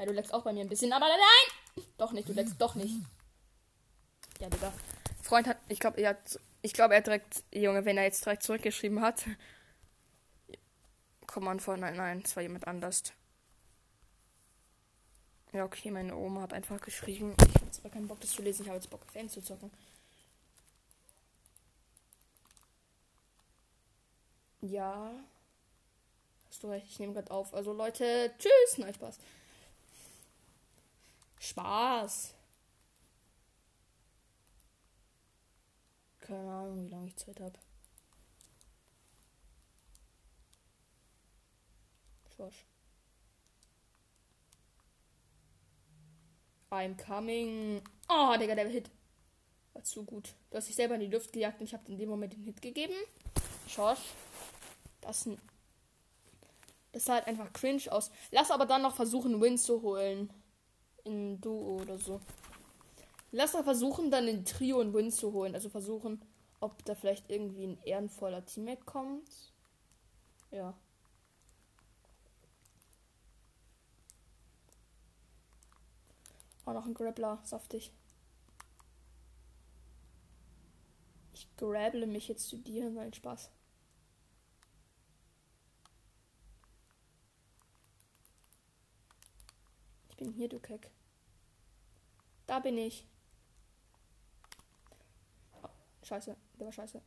Ja, 0.00 0.06
du 0.06 0.12
leckst 0.12 0.32
auch 0.32 0.44
bei 0.44 0.54
mir 0.54 0.62
ein 0.62 0.68
bisschen, 0.70 0.94
aber 0.94 1.06
nein! 1.08 1.84
Doch 1.98 2.12
nicht, 2.12 2.26
du 2.26 2.32
leckst 2.32 2.58
doch 2.58 2.74
nicht. 2.74 2.94
Ja, 4.38 4.48
Digga. 4.48 4.72
Freund 5.22 5.46
hat, 5.46 5.58
ich 5.68 5.78
glaube, 5.78 6.00
er 6.00 6.10
hat, 6.10 6.40
ich 6.62 6.72
glaube, 6.72 6.94
er 6.94 7.02
direkt, 7.02 7.44
Junge, 7.52 7.84
wenn 7.84 7.98
er 7.98 8.04
jetzt 8.04 8.24
direkt 8.24 8.42
zurückgeschrieben 8.42 9.02
hat. 9.02 9.26
Komm 11.26 11.48
an 11.48 11.60
vor, 11.60 11.76
nein, 11.76 11.96
nein, 11.96 12.22
es 12.24 12.34
war 12.34 12.42
jemand 12.42 12.66
anders. 12.66 13.12
Ja, 15.52 15.66
okay, 15.66 15.90
meine 15.90 16.16
Oma 16.16 16.40
hat 16.40 16.54
einfach 16.54 16.80
geschrieben. 16.80 17.36
Ich 17.38 17.54
habe 17.56 17.70
aber 17.80 17.90
keinen 17.90 18.08
Bock, 18.08 18.20
das 18.20 18.30
zu 18.30 18.40
lesen. 18.40 18.62
Ich 18.62 18.68
habe 18.68 18.78
jetzt 18.78 18.88
Bock, 18.88 19.04
Fan 19.12 19.28
zu 19.28 19.42
zocken. 19.42 19.70
Ja. 24.62 25.12
Hast 26.48 26.62
du 26.62 26.68
recht, 26.68 26.86
ich 26.88 26.98
nehme 26.98 27.12
gerade 27.12 27.30
auf. 27.30 27.52
Also 27.52 27.74
Leute, 27.74 28.32
tschüss. 28.38 28.78
Nein, 28.78 28.94
Spaß. 28.94 29.18
Spaß. 31.40 32.34
Keine 36.20 36.50
Ahnung, 36.50 36.84
wie 36.84 36.90
lange 36.90 37.06
ich 37.06 37.16
Zeit 37.16 37.40
habe. 37.40 37.58
Schwasch. 42.36 42.66
I'm 46.70 46.94
coming. 46.96 47.82
Oh, 48.08 48.36
Digga, 48.38 48.54
der 48.54 48.68
Hit. 48.68 48.90
War 49.72 49.82
zu 49.82 50.04
gut. 50.04 50.34
Du 50.50 50.58
hast 50.58 50.68
dich 50.68 50.76
selber 50.76 50.94
in 50.96 51.00
die 51.00 51.06
Luft 51.08 51.32
gejagt 51.32 51.58
und 51.58 51.66
ich 51.66 51.72
habe 51.72 51.90
in 51.90 51.96
dem 51.96 52.10
Moment 52.10 52.34
den 52.34 52.44
Hit 52.44 52.60
gegeben. 52.60 52.94
Schorsch. 53.66 54.00
Das, 55.00 55.28
das 56.92 57.04
sah 57.06 57.14
halt 57.14 57.26
einfach 57.26 57.50
cringe 57.54 57.90
aus. 57.90 58.10
Lass 58.30 58.50
aber 58.50 58.66
dann 58.66 58.82
noch 58.82 58.94
versuchen, 58.94 59.40
Win 59.40 59.56
zu 59.56 59.80
holen 59.80 60.30
in 61.04 61.40
Duo 61.40 61.80
oder 61.80 61.98
so. 61.98 62.20
Lass 63.32 63.52
mal 63.52 63.64
versuchen, 63.64 64.10
dann 64.10 64.26
in 64.26 64.44
Trio 64.44 64.80
einen 64.80 64.92
Win 64.92 65.12
zu 65.12 65.32
holen. 65.32 65.54
Also 65.54 65.68
versuchen, 65.68 66.20
ob 66.60 66.84
da 66.84 66.94
vielleicht 66.94 67.30
irgendwie 67.30 67.64
ein 67.64 67.78
ehrenvoller 67.84 68.44
Teammate 68.44 68.84
kommt. 68.84 69.52
Ja. 70.50 70.74
Auch 76.64 76.74
noch 76.74 76.86
ein 76.86 76.94
Grappler, 76.94 77.40
saftig. 77.44 77.92
Ich 81.32 81.48
grabble 81.56 82.06
mich 82.06 82.28
jetzt 82.28 82.48
zu 82.48 82.58
dir, 82.58 82.90
nein, 82.90 83.12
Spaß. 83.12 83.50
Bin 90.20 90.32
hier, 90.32 90.48
du 90.48 90.60
Keck. 90.60 90.90
Da 92.46 92.60
bin 92.60 92.76
ich. 92.76 93.06
Oh, 95.62 95.68
scheiße, 96.02 96.36
der 96.58 96.66
war 96.66 96.72
scheiße. 96.72 97.00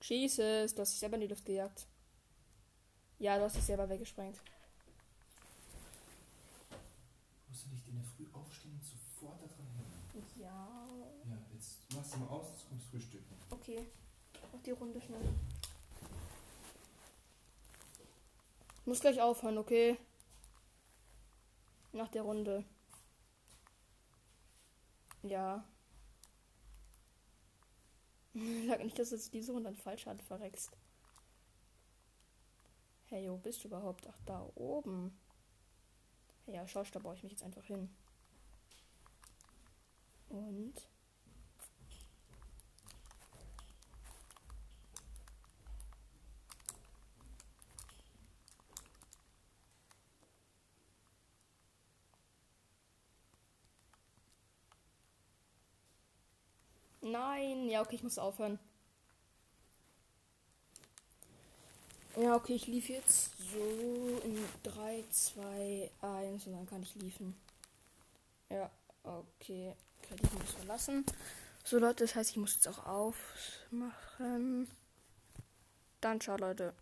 Jesus, 0.00 0.74
du 0.74 0.80
hast 0.80 0.92
dich 0.92 1.00
selber 1.00 1.16
in 1.16 1.22
die 1.22 1.26
Luft 1.26 1.44
gejagt. 1.44 1.86
Ja, 3.18 3.36
du 3.36 3.44
hast 3.44 3.56
dich 3.56 3.64
selber 3.64 3.88
weggesprengt. 3.88 4.40
Musst 7.48 7.64
du 7.64 7.70
dich 7.70 7.88
in 7.88 7.96
der 7.96 8.04
Früh 8.04 8.26
aufstehen 8.32 8.74
und 8.74 8.84
sofort 8.84 9.40
daran 9.42 9.66
erinnern? 9.66 10.30
Ja. 10.36 10.86
Ja, 11.28 11.38
jetzt 11.52 11.80
machst 11.94 12.14
du 12.14 12.18
mal 12.18 12.28
aus, 12.28 12.46
jetzt 12.52 12.68
kommst 12.68 12.86
frühstücken. 12.86 13.34
Okay. 13.50 13.84
Auf 14.52 14.62
die 14.62 14.70
Runde 14.70 15.00
schnell. 15.00 15.34
Ich 18.80 18.86
muss 18.86 19.00
gleich 19.00 19.20
aufhören, 19.20 19.58
okay? 19.58 19.98
Nach 21.96 22.08
der 22.08 22.22
Runde. 22.22 22.62
Ja. 25.22 25.64
Sag 28.66 28.84
nicht, 28.84 28.98
dass 28.98 29.12
es 29.12 29.30
diese 29.30 29.52
Runde 29.52 29.70
dann 29.70 29.76
falsch 29.76 30.04
hat, 30.04 30.20
verreckst. 30.20 30.76
Hey, 33.06 33.30
wo 33.30 33.38
bist 33.38 33.64
du 33.64 33.68
überhaupt? 33.68 34.06
Ach, 34.06 34.18
da 34.26 34.46
oben. 34.56 35.18
Ja, 36.46 36.68
schau, 36.68 36.82
da 36.82 36.98
baue 36.98 37.14
ich 37.14 37.22
mich 37.22 37.32
jetzt 37.32 37.42
einfach 37.42 37.64
hin. 37.64 37.88
Und. 40.28 40.74
Nein. 57.10 57.68
Ja, 57.68 57.82
okay, 57.82 57.96
ich 57.96 58.02
muss 58.02 58.18
aufhören. 58.18 58.58
Ja, 62.16 62.34
okay, 62.34 62.54
ich 62.54 62.66
lief 62.66 62.88
jetzt 62.88 63.32
so 63.52 64.20
in 64.24 64.42
3, 64.62 65.04
2, 65.10 65.90
1 66.00 66.46
und 66.46 66.52
dann 66.54 66.66
kann 66.66 66.82
ich 66.82 66.94
liefen. 66.94 67.36
Ja, 68.48 68.70
okay. 69.02 69.74
Kredit 70.02 70.32
muss 70.32 70.52
verlassen. 70.52 71.04
So 71.64 71.78
Leute, 71.78 72.04
das 72.04 72.14
heißt, 72.14 72.30
ich 72.30 72.36
muss 72.36 72.54
jetzt 72.54 72.68
auch 72.68 72.86
aufmachen. 72.86 74.68
Dann 76.00 76.20
ciao 76.20 76.36
Leute. 76.36 76.72